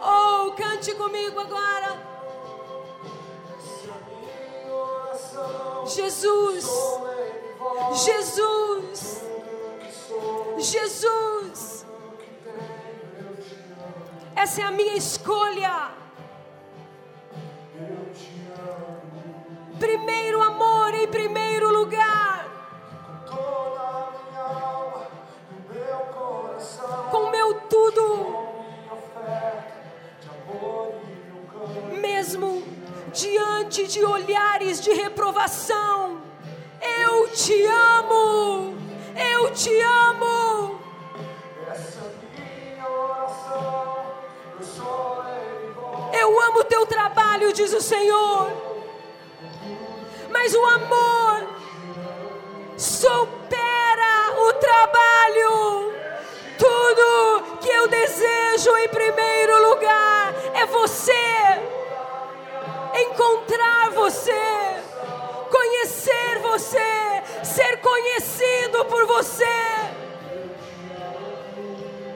[0.00, 1.98] Oh, cante comigo agora.
[5.86, 6.68] Jesus,
[8.04, 9.24] Jesus,
[10.56, 11.86] Jesus.
[14.36, 15.99] Essa é a minha escolha.
[19.80, 22.46] Primeiro amor em primeiro lugar.
[27.10, 28.36] Com meu tudo.
[31.98, 32.62] Mesmo
[33.10, 36.20] diante de olhares de reprovação,
[36.82, 38.74] eu te amo.
[39.16, 40.78] Eu te amo.
[46.12, 48.59] Eu amo teu trabalho, diz o Senhor.
[50.42, 51.48] Mas o amor
[52.78, 55.92] supera o trabalho.
[56.56, 61.12] Tudo que eu desejo em primeiro lugar é você.
[63.02, 64.32] Encontrar você.
[65.50, 67.22] Conhecer você.
[67.44, 69.44] Ser conhecido por você.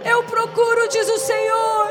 [0.02, 1.88] Eu procuro, diz o Senhor,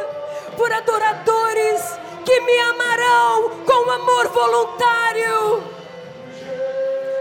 [0.57, 1.79] por adoradores
[2.25, 5.72] que me amarão com amor voluntário.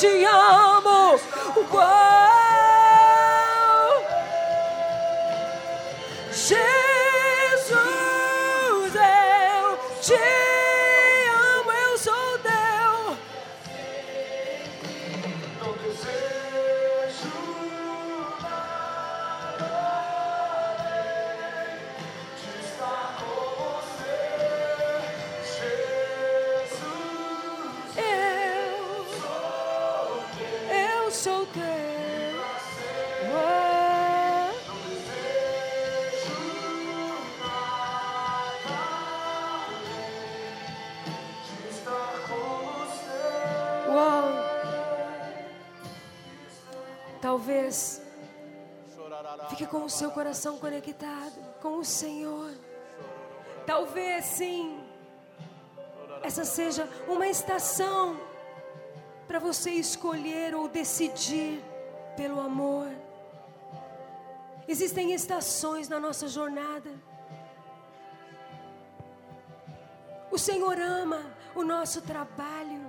[0.00, 1.18] Te amo.
[1.72, 2.37] Uau!
[47.28, 48.00] Talvez
[49.50, 52.54] fique com o seu coração conectado com o Senhor.
[53.66, 54.82] Talvez sim,
[56.22, 58.18] essa seja uma estação
[59.26, 61.62] para você escolher ou decidir
[62.16, 62.88] pelo amor.
[64.66, 66.90] Existem estações na nossa jornada.
[70.30, 71.20] O Senhor ama
[71.54, 72.87] o nosso trabalho.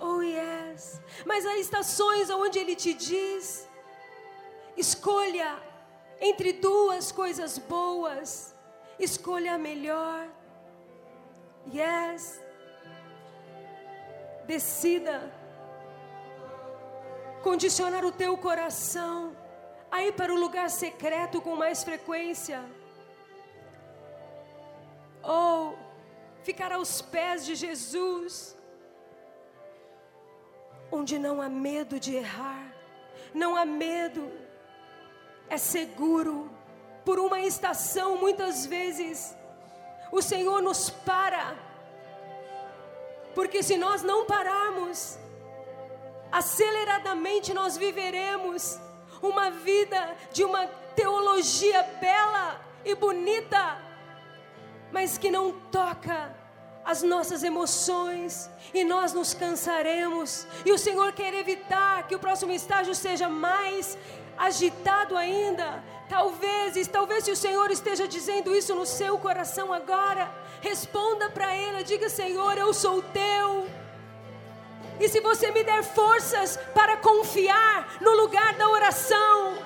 [0.00, 1.00] Oh, yes.
[1.24, 3.68] Mas há estações onde Ele te diz:
[4.76, 5.56] escolha
[6.20, 8.54] entre duas coisas boas,
[8.98, 10.28] escolha a melhor.
[11.72, 12.40] Yes.
[14.46, 15.32] Decida
[17.42, 19.36] condicionar o teu coração
[19.90, 22.64] a ir para o lugar secreto com mais frequência.
[25.22, 25.78] Ou
[26.42, 28.55] ficar aos pés de Jesus,
[30.90, 32.72] onde não há medo de errar,
[33.34, 34.30] não há medo,
[35.48, 36.50] é seguro.
[37.04, 39.36] Por uma estação, muitas vezes,
[40.10, 41.56] o Senhor nos para,
[43.34, 45.18] porque se nós não pararmos,
[46.32, 48.78] aceleradamente nós viveremos
[49.22, 50.66] uma vida de uma
[50.96, 53.80] teologia bela e bonita,
[54.90, 56.34] mas que não toca
[56.86, 60.46] as nossas emoções e nós nos cansaremos.
[60.64, 63.98] E o Senhor quer evitar que o próximo estágio seja mais
[64.38, 65.82] agitado ainda.
[66.08, 71.82] Talvez, talvez se o Senhor esteja dizendo isso no seu coração agora, responda para Ele,
[71.82, 73.66] diga: Senhor, eu sou teu.
[75.00, 79.58] E se você me der forças para confiar no lugar da oração,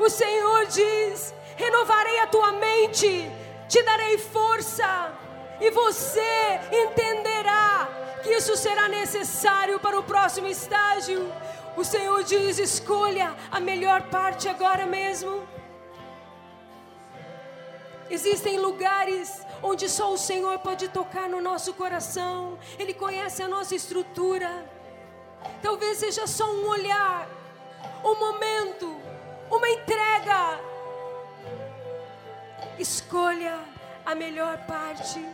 [0.00, 3.30] o Senhor diz: renovarei a tua mente,
[3.68, 5.12] te darei força,
[5.60, 7.88] e você entenderá
[8.22, 11.30] que isso será necessário para o próximo estágio.
[11.76, 15.46] O Senhor diz: escolha a melhor parte agora mesmo.
[18.08, 23.74] Existem lugares onde só o Senhor pode tocar no nosso coração, Ele conhece a nossa
[23.74, 24.50] estrutura.
[25.62, 27.28] Talvez seja só um olhar,
[28.04, 29.00] um momento,
[29.50, 30.60] uma entrega.
[32.78, 33.60] Escolha
[34.04, 35.24] a melhor parte.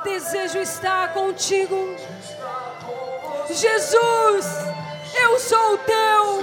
[0.00, 1.96] Desejo está contigo.
[3.50, 4.46] Jesus,
[5.14, 6.42] eu sou teu.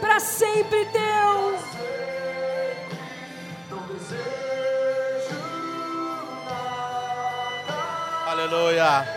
[0.00, 1.56] Para sempre teu.
[8.26, 9.08] Aleluia.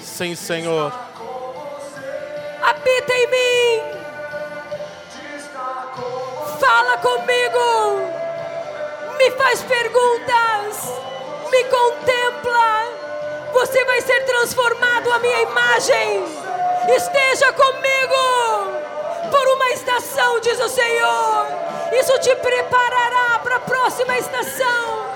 [0.00, 0.92] Sim, Senhor.
[2.62, 3.82] Habita em mim.
[6.58, 8.15] Fala comigo.
[9.26, 10.84] Me faz perguntas.
[11.50, 12.84] Me contempla.
[13.54, 16.24] Você vai ser transformado à minha imagem.
[16.96, 18.14] Esteja comigo
[19.28, 21.46] por uma estação, diz o Senhor.
[21.98, 25.06] Isso te preparará para a próxima estação.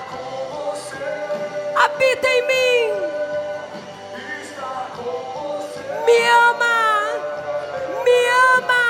[1.77, 2.93] Habita em mim.
[6.05, 7.01] Me ama.
[8.03, 8.81] Me ama.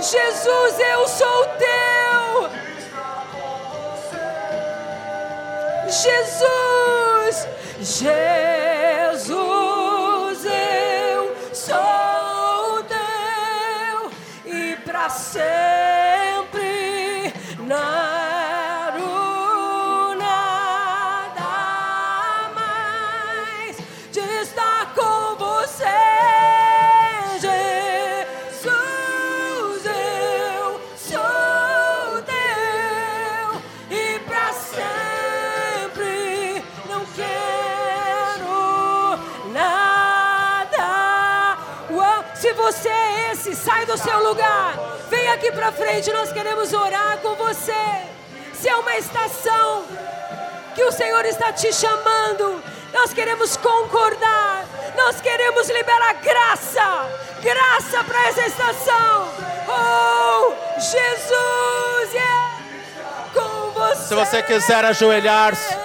[0.00, 1.77] Jesus, eu sou teu.
[6.02, 7.46] Jesus.
[7.82, 8.57] Jesus.
[44.18, 44.74] Seu lugar.
[45.08, 47.72] Vem aqui para frente, nós queremos orar com você.
[48.52, 49.84] Se é uma estação
[50.74, 52.62] que o Senhor está te chamando,
[52.92, 54.64] nós queremos concordar.
[54.96, 57.08] Nós queremos liberar graça,
[57.40, 59.28] graça para essa estação.
[59.68, 62.58] Oh, Jesus, yeah.
[63.32, 64.08] com você.
[64.08, 65.76] Se você quiser ajoelhar-se,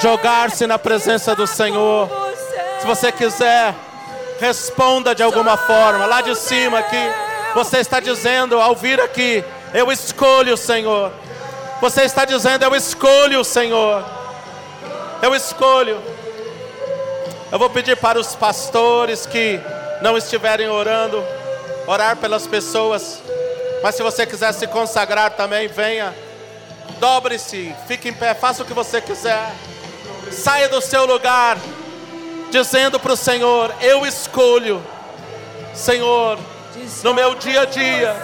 [0.00, 2.08] jogar-se na presença do Senhor.
[2.80, 3.74] Se você quiser,
[4.40, 7.23] responda de alguma forma, lá de cima aqui.
[7.54, 11.12] Você está dizendo ao vir aqui, eu escolho o Senhor.
[11.80, 14.04] Você está dizendo, eu escolho o Senhor.
[15.22, 16.02] Eu escolho.
[17.52, 19.60] Eu vou pedir para os pastores que
[20.02, 21.24] não estiverem orando,
[21.86, 23.22] orar pelas pessoas.
[23.84, 26.12] Mas se você quiser se consagrar também, venha.
[26.98, 29.52] Dobre-se, fique em pé, faça o que você quiser.
[30.32, 31.56] Saia do seu lugar,
[32.50, 34.82] dizendo para o Senhor: Eu escolho,
[35.72, 36.38] Senhor
[37.02, 38.14] no meu dia a dia.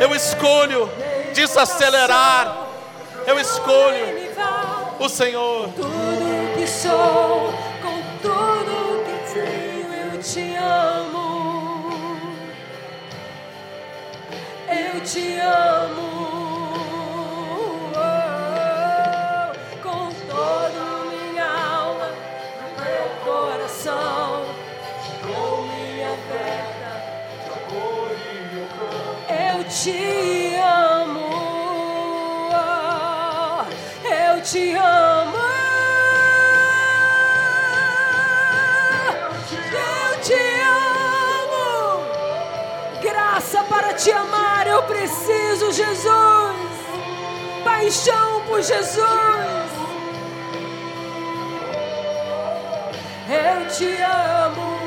[0.00, 0.90] Eu escolho
[1.34, 2.66] desacelerar.
[3.26, 4.30] Eu escolho
[4.98, 5.68] o Senhor.
[5.76, 7.52] Tudo que sou,
[7.82, 12.32] com tudo que tenho, eu te amo.
[14.68, 16.19] Eu te amo.
[29.70, 31.30] Te amo,
[34.04, 35.38] eu te amo.
[39.72, 42.02] Eu te amo.
[43.00, 46.56] Graça para te amar, eu preciso, Jesus.
[47.62, 49.06] Paixão por Jesus.
[53.28, 54.79] Eu te amo.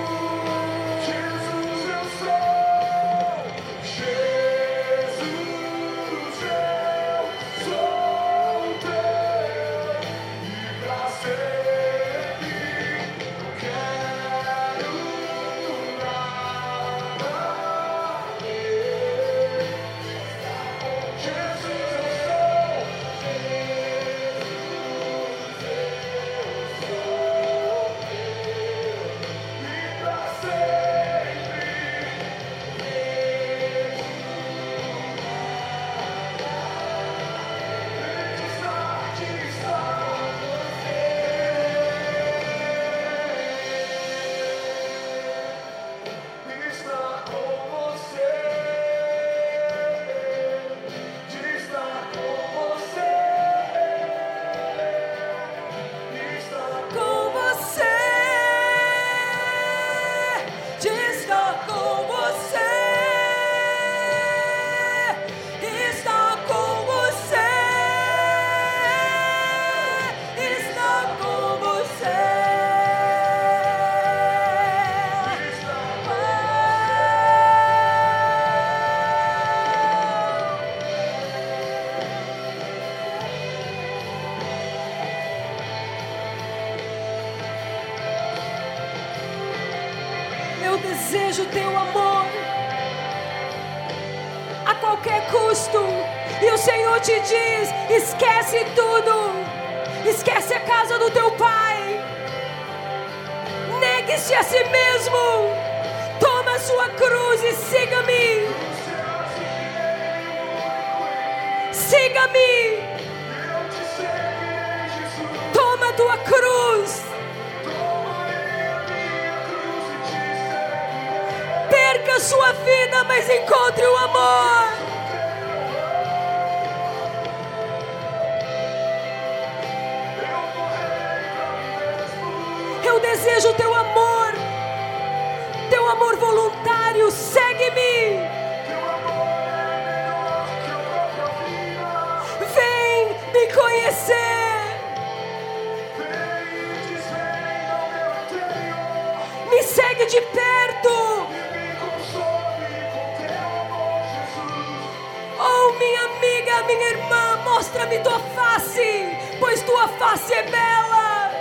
[156.54, 161.32] Amiga, minha irmã, mostra-me tua face, pois tua face é bela.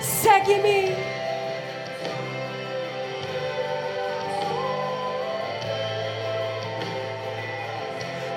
[0.00, 0.96] Segue-me.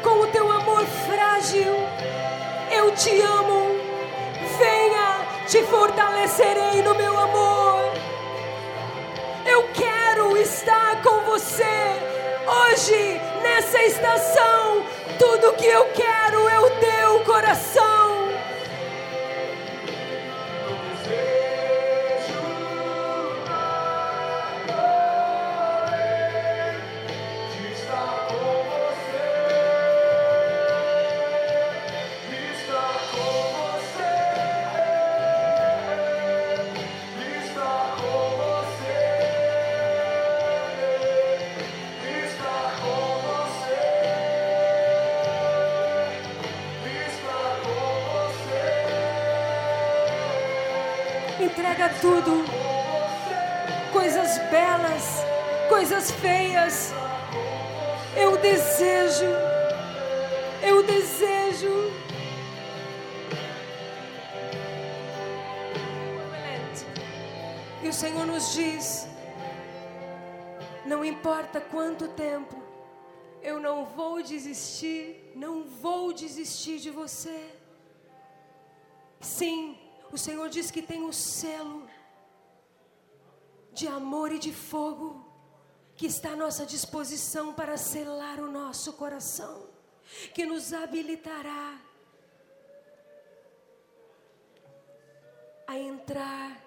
[0.03, 1.75] Com o teu amor frágil,
[2.71, 3.79] eu te amo.
[4.57, 7.93] Venha, te fortalecerei no meu amor.
[9.45, 11.82] Eu quero estar com você
[12.83, 14.83] hoje, nessa estação.
[15.17, 17.92] Tudo que eu quero é o teu coração.
[68.03, 69.07] Senhor nos diz:
[70.85, 72.61] não importa quanto tempo,
[73.41, 77.39] eu não vou desistir, não vou desistir de você.
[79.21, 79.77] Sim,
[80.11, 81.87] o Senhor diz que tem o selo
[83.71, 85.25] de amor e de fogo
[85.95, 89.69] que está à nossa disposição para selar o nosso coração,
[90.33, 91.79] que nos habilitará
[95.65, 96.62] a entrar.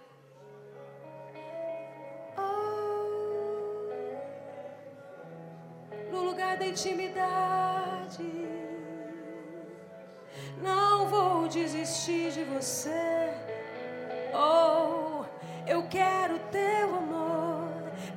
[6.17, 8.25] No lugar da intimidade.
[10.63, 13.31] Não vou desistir de você.
[14.35, 15.25] Oh,
[15.67, 17.69] eu quero teu amor,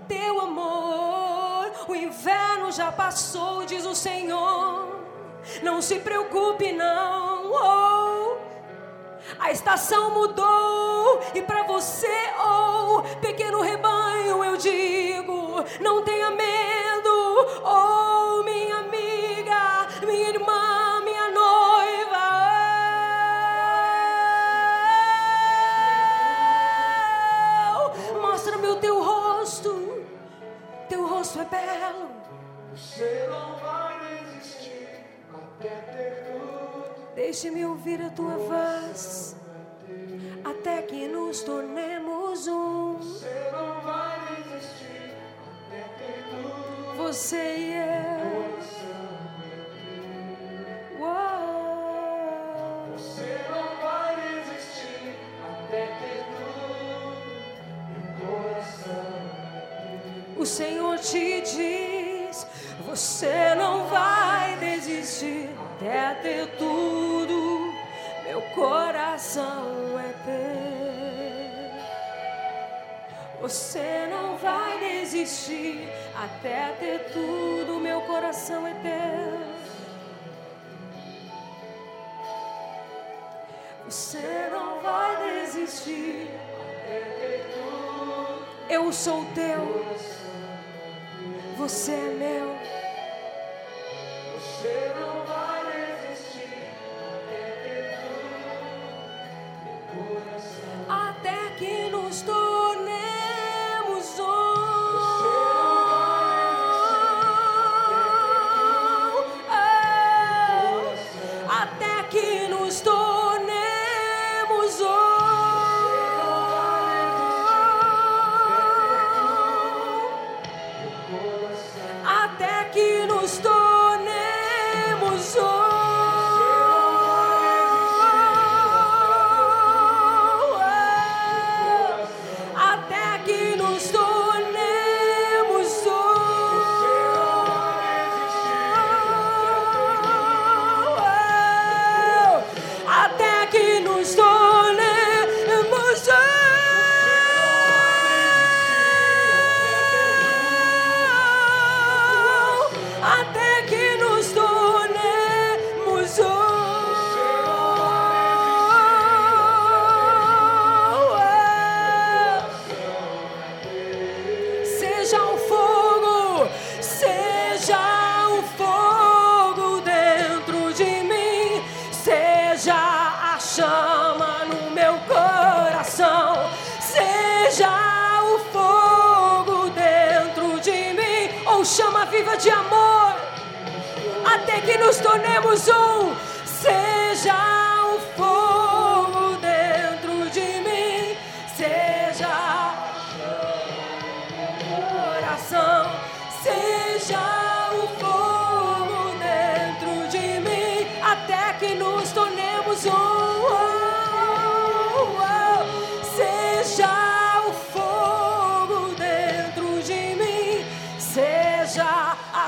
[0.08, 1.72] teu amor.
[1.88, 5.00] O inverno já passou, diz o Senhor.
[5.62, 7.52] Não se preocupe, não.
[7.52, 8.38] Oh,
[9.40, 16.99] a estação mudou e para você, oh, pequeno rebanho, eu digo: não tenha medo,
[17.64, 22.26] oh, minha amiga, minha irmã, minha noiva.
[27.78, 30.04] Oh, Mostra-me o teu rosto,
[30.88, 32.10] teu rosto é belo.
[32.76, 37.16] Você não vai desistir até ter tudo.
[37.16, 39.36] Deixe-me ouvir a tua voz,
[40.44, 42.09] até que nos tornemos
[47.10, 48.60] Você e eu.
[51.00, 52.94] Uou.
[52.94, 55.18] Você não vai desistir
[55.50, 57.18] até ter tudo.
[57.90, 59.10] Meu coração
[60.38, 62.46] O Senhor te diz:
[62.86, 67.74] Você não vai desistir até ter tudo.
[68.24, 70.60] Meu coração é teu.
[73.42, 75.90] Você não vai desistir
[76.24, 77.80] até ter tudo.
[77.80, 79.50] Meu coração é teu.
[83.86, 86.30] Você não vai desistir.
[88.70, 89.86] Eu sou teu.
[91.58, 92.49] Você é meu.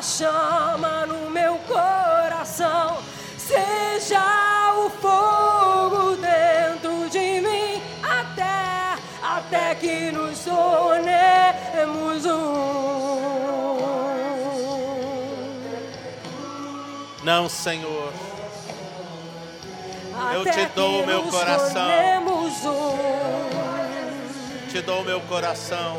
[0.01, 2.97] Chama no meu coração,
[3.37, 13.01] seja o fogo dentro de mim, até, até que nos tornemos um.
[17.23, 18.11] Não, Senhor.
[20.33, 21.87] Eu Até te dou o meu coração.
[22.65, 23.01] um.
[24.69, 25.97] Te dou o meu coração.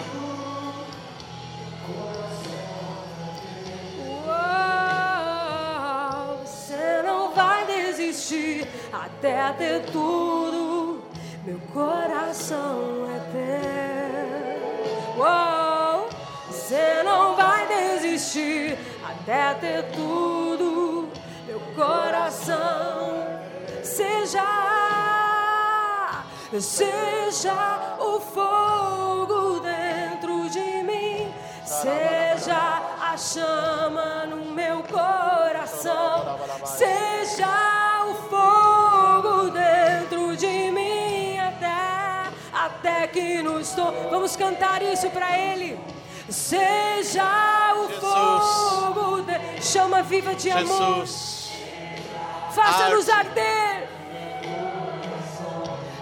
[8.22, 11.02] Desistir até ter tudo.
[11.44, 15.22] Meu coração é teu.
[16.48, 21.08] Você não vai desistir até ter tudo.
[21.46, 23.40] Meu coração
[23.82, 24.44] seja,
[26.60, 31.34] seja o fogo dentro de mim,
[31.64, 37.61] seja a chama no meu coração, seja
[43.12, 43.92] até que nos to...
[44.10, 45.78] Vamos cantar isso para Ele.
[46.28, 48.00] Seja o Jesus.
[48.00, 49.62] fogo, de...
[49.62, 51.06] chama viva de amor.
[52.52, 53.28] Faça-nos Arde.
[53.28, 53.88] arder.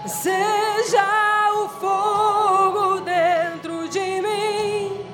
[0.06, 5.04] Seja o fogo dentro de mim,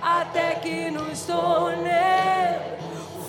[0.00, 1.90] até que nos torne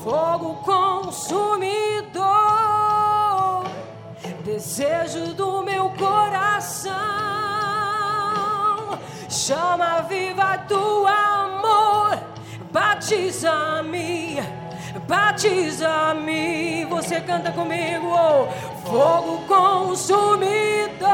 [0.03, 2.19] fogo consumidor.
[4.43, 7.38] Desejo do meu coração,
[9.49, 12.19] chama viva do amor,
[12.71, 14.37] batiza-me,
[15.07, 16.85] batiza-me.
[16.85, 18.47] Você canta comigo, oh,
[18.87, 21.09] fogo consumidor.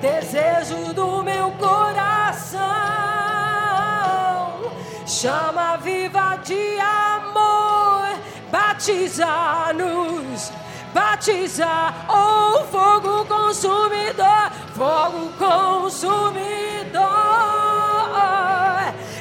[0.00, 2.62] Desejo do meu coração,
[5.04, 8.08] chama viva de amor,
[8.50, 10.50] batiza-nos.
[10.96, 17.04] Batiza, oh fogo consumidor, fogo consumidor,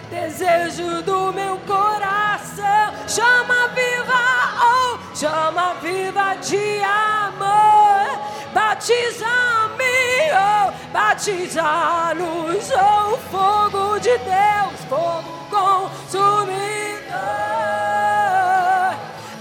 [0.09, 4.23] desejo do meu coração, chama viva,
[4.63, 8.21] oh, chama viva de amor,
[8.53, 16.85] batiza-me, oh, batiza-nos, oh fogo de Deus, fogo consumidor.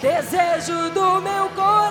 [0.00, 1.83] Desejo do meu coração,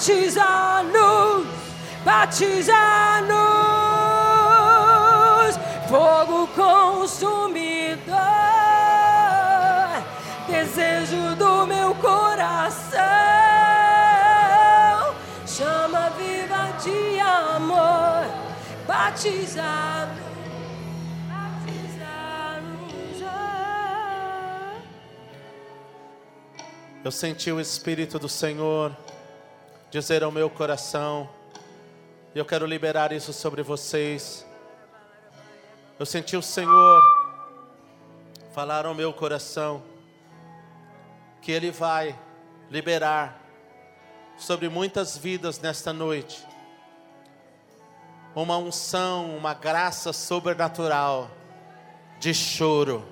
[0.00, 1.46] batiza-nos,
[2.02, 2.70] batiza-nos,
[5.90, 8.16] fogo consumidor,
[10.48, 12.98] desejo do meu coração,
[15.46, 18.24] chama viva de amor,
[18.86, 20.30] batiza-nos.
[27.02, 28.94] Eu senti o Espírito do Senhor
[29.90, 31.28] dizer ao meu coração,
[32.32, 34.46] e eu quero liberar isso sobre vocês.
[35.98, 37.02] Eu senti o Senhor
[38.54, 39.82] falar ao meu coração
[41.42, 42.16] que Ele vai
[42.70, 43.40] liberar
[44.38, 46.46] sobre muitas vidas nesta noite
[48.34, 51.28] uma unção, uma graça sobrenatural
[52.20, 53.04] de choro.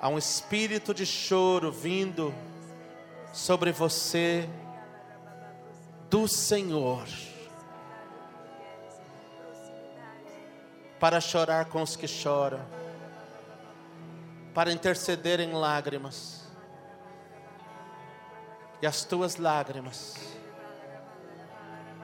[0.00, 2.32] Há um espírito de choro vindo
[3.36, 4.48] sobre você
[6.08, 7.06] do Senhor.
[10.98, 12.64] Para chorar com os que choram,
[14.54, 16.46] para interceder em lágrimas,
[18.80, 20.16] e as tuas lágrimas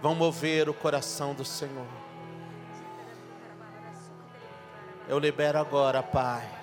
[0.03, 1.87] vão mover o coração do Senhor.
[5.09, 6.62] Eu libero agora, Pai.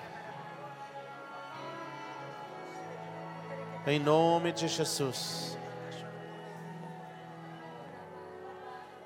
[3.90, 5.58] Em nome de Jesus.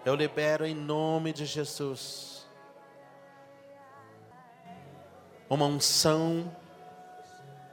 [0.05, 2.47] Eu libero em nome de Jesus.
[5.49, 6.55] Uma unção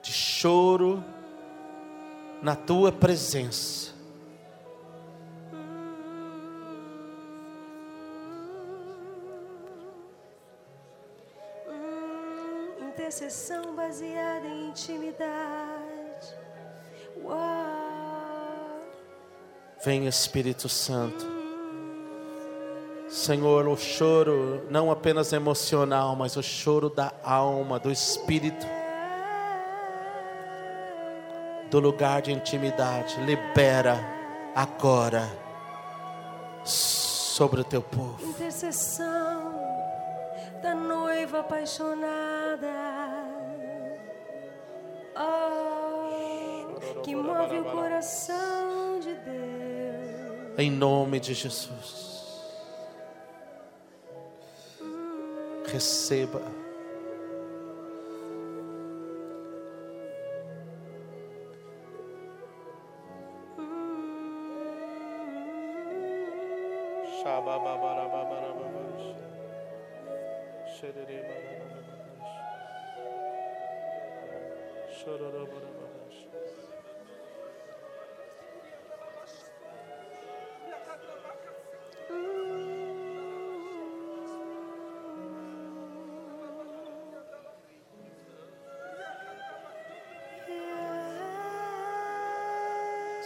[0.02, 1.04] de choro
[2.42, 3.94] na tua presença.
[12.80, 15.81] Intercessão baseada em intimidade.
[19.84, 21.26] Vem Espírito Santo.
[23.10, 28.66] Senhor, o choro não apenas emocional, mas o choro da alma, do espírito,
[31.70, 34.00] do lugar de intimidade, libera
[34.56, 35.28] agora
[36.64, 38.24] sobre o teu povo.
[38.24, 39.52] Intercessão
[40.62, 42.70] da noiva apaixonada.
[45.18, 45.81] Oh,
[47.12, 50.58] que move o coração de Deus.
[50.58, 52.10] Em nome de Jesus.
[55.66, 56.42] Receba.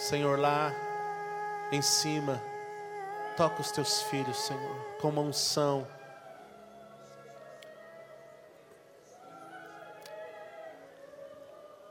[0.05, 0.71] Senhor, lá
[1.71, 2.39] em cima,
[3.35, 5.87] toca os teus filhos, Senhor, com uma unção.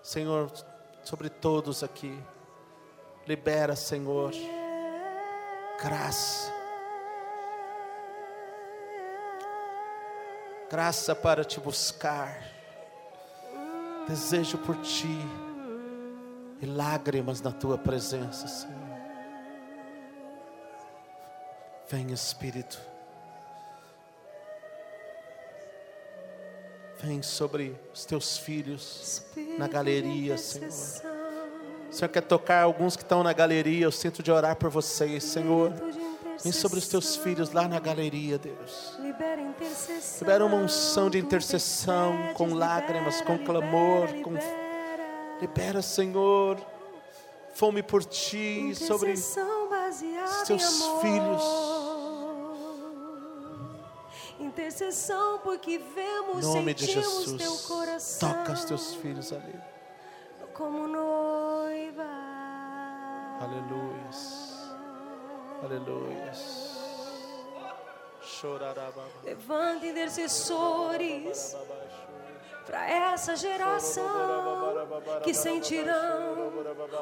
[0.01, 0.49] Senhor,
[1.03, 2.17] sobre todos aqui,
[3.27, 4.31] libera, Senhor,
[5.83, 6.53] graça,
[10.71, 12.45] graça para te buscar,
[14.07, 15.19] desejo por ti
[16.61, 18.95] e lágrimas na tua presença, Senhor.
[21.89, 22.81] Vem Espírito,
[27.01, 29.23] vem sobre os teus filhos
[29.59, 30.71] na galeria, Senhor.
[31.91, 35.23] O Senhor quer tocar alguns que estão na galeria, eu sinto de orar por vocês,
[35.25, 35.73] Senhor.
[36.43, 38.97] Vem sobre os teus filhos lá na galeria, Deus.
[38.99, 40.19] Libera intercessão.
[40.21, 44.35] Libera uma unção de intercessão, com lágrimas, com clamor, com
[45.41, 45.83] libera.
[45.83, 46.59] Senhor,
[47.55, 49.15] fome por ti sobre
[50.47, 51.43] teus filhos.
[54.41, 57.61] Intercessão porque em vemos, nome de sentimos teu Jesus.
[57.67, 58.29] coração.
[58.31, 59.59] Toca os teus filhos ali.
[60.53, 62.05] como noiva.
[65.63, 66.75] Aleluias.
[68.23, 69.09] Chorarababa.
[69.23, 71.57] Levanta intercessores
[72.67, 74.05] para essa geração
[75.23, 76.53] que sentirão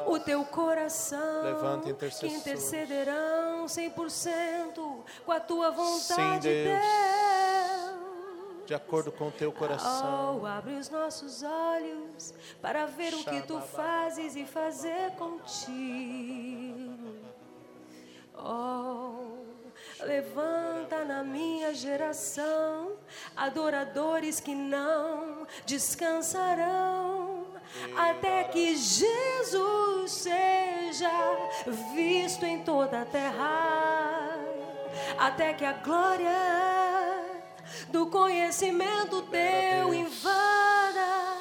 [0.07, 6.81] o teu coração, Levanta que intercederão 100% com a tua vontade, Sim, Deus.
[6.81, 8.03] Deus.
[8.65, 10.39] De acordo com o teu coração.
[10.41, 15.73] Oh, abre os nossos olhos para ver o que tu fazes e fazer contigo.
[18.35, 19.42] Oh,
[20.05, 22.93] levanta na minha geração
[23.35, 27.45] adoradores que não descansarão
[27.97, 31.09] até que Jesus seja
[31.95, 34.37] visto em toda a terra,
[35.17, 36.29] até que a glória
[37.89, 41.33] do conhecimento teu invada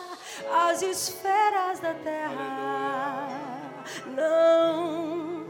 [0.69, 3.83] as esferas da terra.
[4.07, 5.43] Não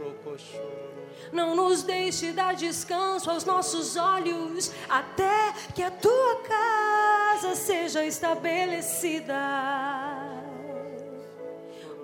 [1.33, 9.35] não nos deixe dar descanso aos nossos olhos, até que a tua casa seja estabelecida.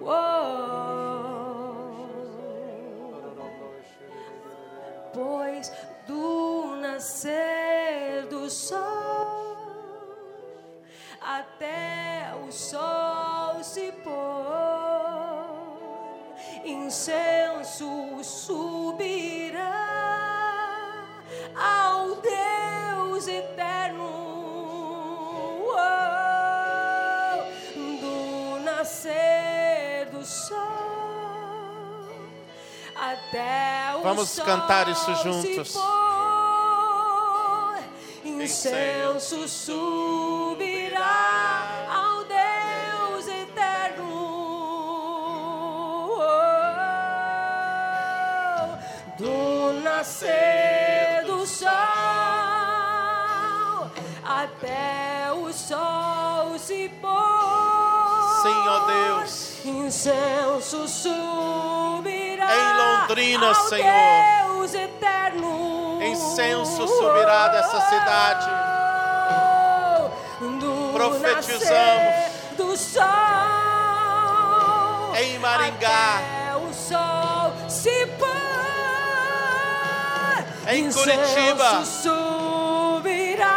[0.01, 0.89] Uou.
[5.13, 5.71] Pois
[6.07, 9.49] do nascer do sol
[11.21, 14.15] até o sol se pôr,
[16.65, 19.18] incenso subirá
[34.03, 35.77] Vamos cantar isso juntos.
[38.25, 41.05] incenso subirá
[41.93, 44.09] ao Deus eterno.
[46.17, 46.43] Oh,
[49.19, 51.69] do nascer do sol
[54.25, 57.09] até o sol se pôr.
[58.43, 59.65] Sim, ó Deus.
[59.67, 61.88] Incenso subirá
[63.17, 63.91] Em ao Senhor.
[64.49, 65.99] Deus eterno.
[66.03, 68.47] Incenso subirá dessa cidade.
[70.61, 72.15] Do Profetizamos.
[72.57, 73.05] do sol
[75.17, 76.21] Em Maringá.
[76.69, 78.29] o sol se pôr
[80.69, 81.85] Em Curitiba.
[81.85, 83.49] Subirá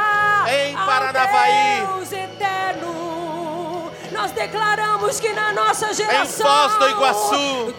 [0.48, 1.86] Em Paranavaí.
[1.88, 3.91] Deus eterno.
[4.11, 7.73] Nós declaramos que na nossa geração Foz do Iguaçu.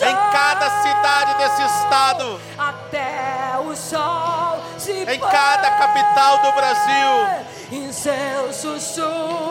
[0.00, 2.40] Em cada cidade desse estado.
[2.58, 7.48] até o sol se Em cada capital do Brasil.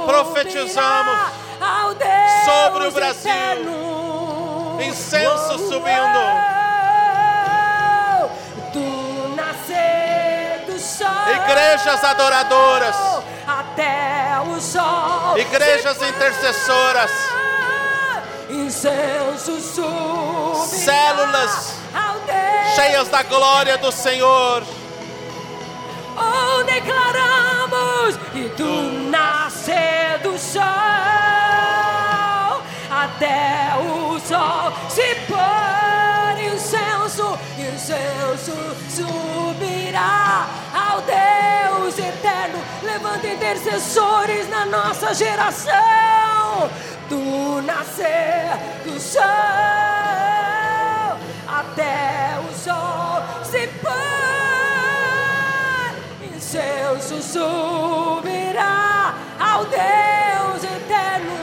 [0.06, 1.20] Profetizamos
[2.46, 3.32] sobre o Brasil.
[4.82, 6.20] Incenso subindo.
[8.74, 11.08] Do nascer do sol.
[11.36, 12.96] Igrejas adoradoras.
[13.48, 15.38] Até o sol.
[15.38, 17.12] Igrejas intercessoras.
[18.68, 21.74] Incenso subirá Células
[22.76, 24.62] Cheias da glória do Senhor.
[26.18, 30.62] Oh, declaramos e do nascer do sol
[32.92, 38.54] até o sol se pôr incenso, incenso
[38.90, 42.62] subirá ao Deus eterno.
[42.84, 46.18] Levanta intercessores na nossa geração
[47.10, 49.22] do nascer do sol
[51.48, 53.92] até o sol se pôr.
[56.36, 61.38] Incenso subirá ao Deus eterno.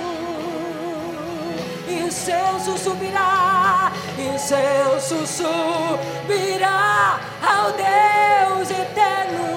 [1.89, 9.53] Incenso subirá, incenso subirá ao Deus eterno.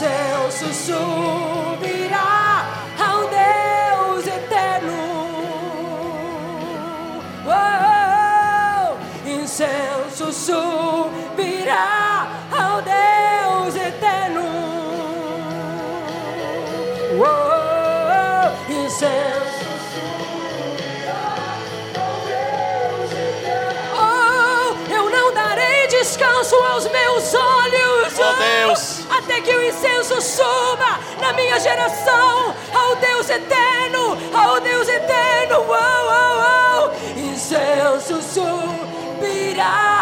[0.00, 2.64] Incenso subirá
[2.98, 4.96] ao Deus eterno.
[7.44, 8.98] Uou!
[9.26, 13.09] Incenso subirá ao Deus
[29.44, 35.64] Que o incenso suba na minha geração ao Deus eterno, ao Deus eterno.
[35.66, 37.18] Oh, oh, oh.
[37.18, 39.99] Incenso subirá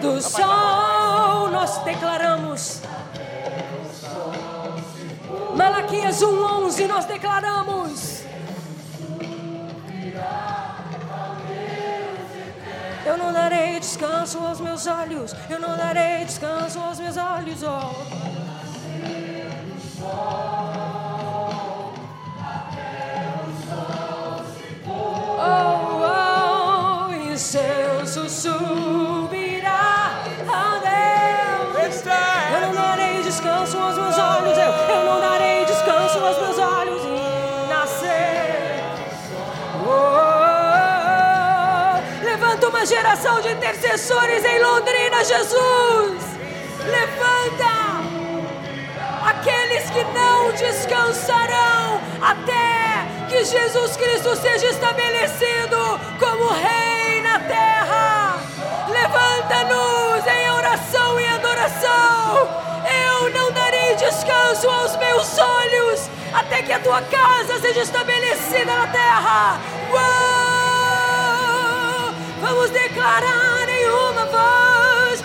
[0.00, 2.82] do sol, nós declaramos.
[5.56, 8.22] Malaquias 1:11 nós declaramos.
[13.04, 15.34] Eu não darei descanso aos meus olhos.
[15.48, 17.62] Eu não darei descanso aos meus olhos.
[20.02, 20.87] Oh.
[42.78, 46.22] Uma geração de intercessores em Londrina, Jesus.
[46.86, 47.98] Levanta
[49.26, 58.38] aqueles que não descansarão até que Jesus Cristo seja estabelecido como Rei na terra.
[58.88, 62.48] Levanta-nos em oração e adoração.
[63.10, 68.86] Eu não darei descanso aos meus olhos até que a tua casa seja estabelecida na
[68.86, 69.60] terra.
[69.90, 70.47] Uou!
[72.40, 75.24] Vamos declarar em uma voz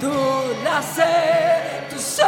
[0.00, 2.26] do nascer do sol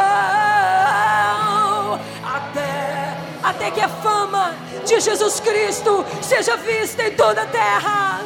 [2.23, 4.55] até, até que a fama
[4.85, 8.21] de Jesus Cristo seja vista em toda a terra.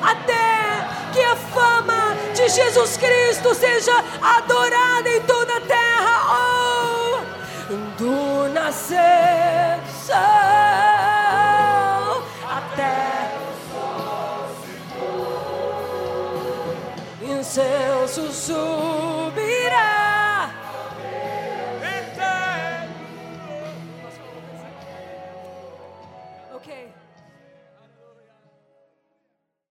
[0.00, 6.22] Até que a fama de Jesus Cristo seja adorada em toda a terra.
[6.30, 10.87] Oh, do nascer do sol
[17.58, 19.07] seu sussurro.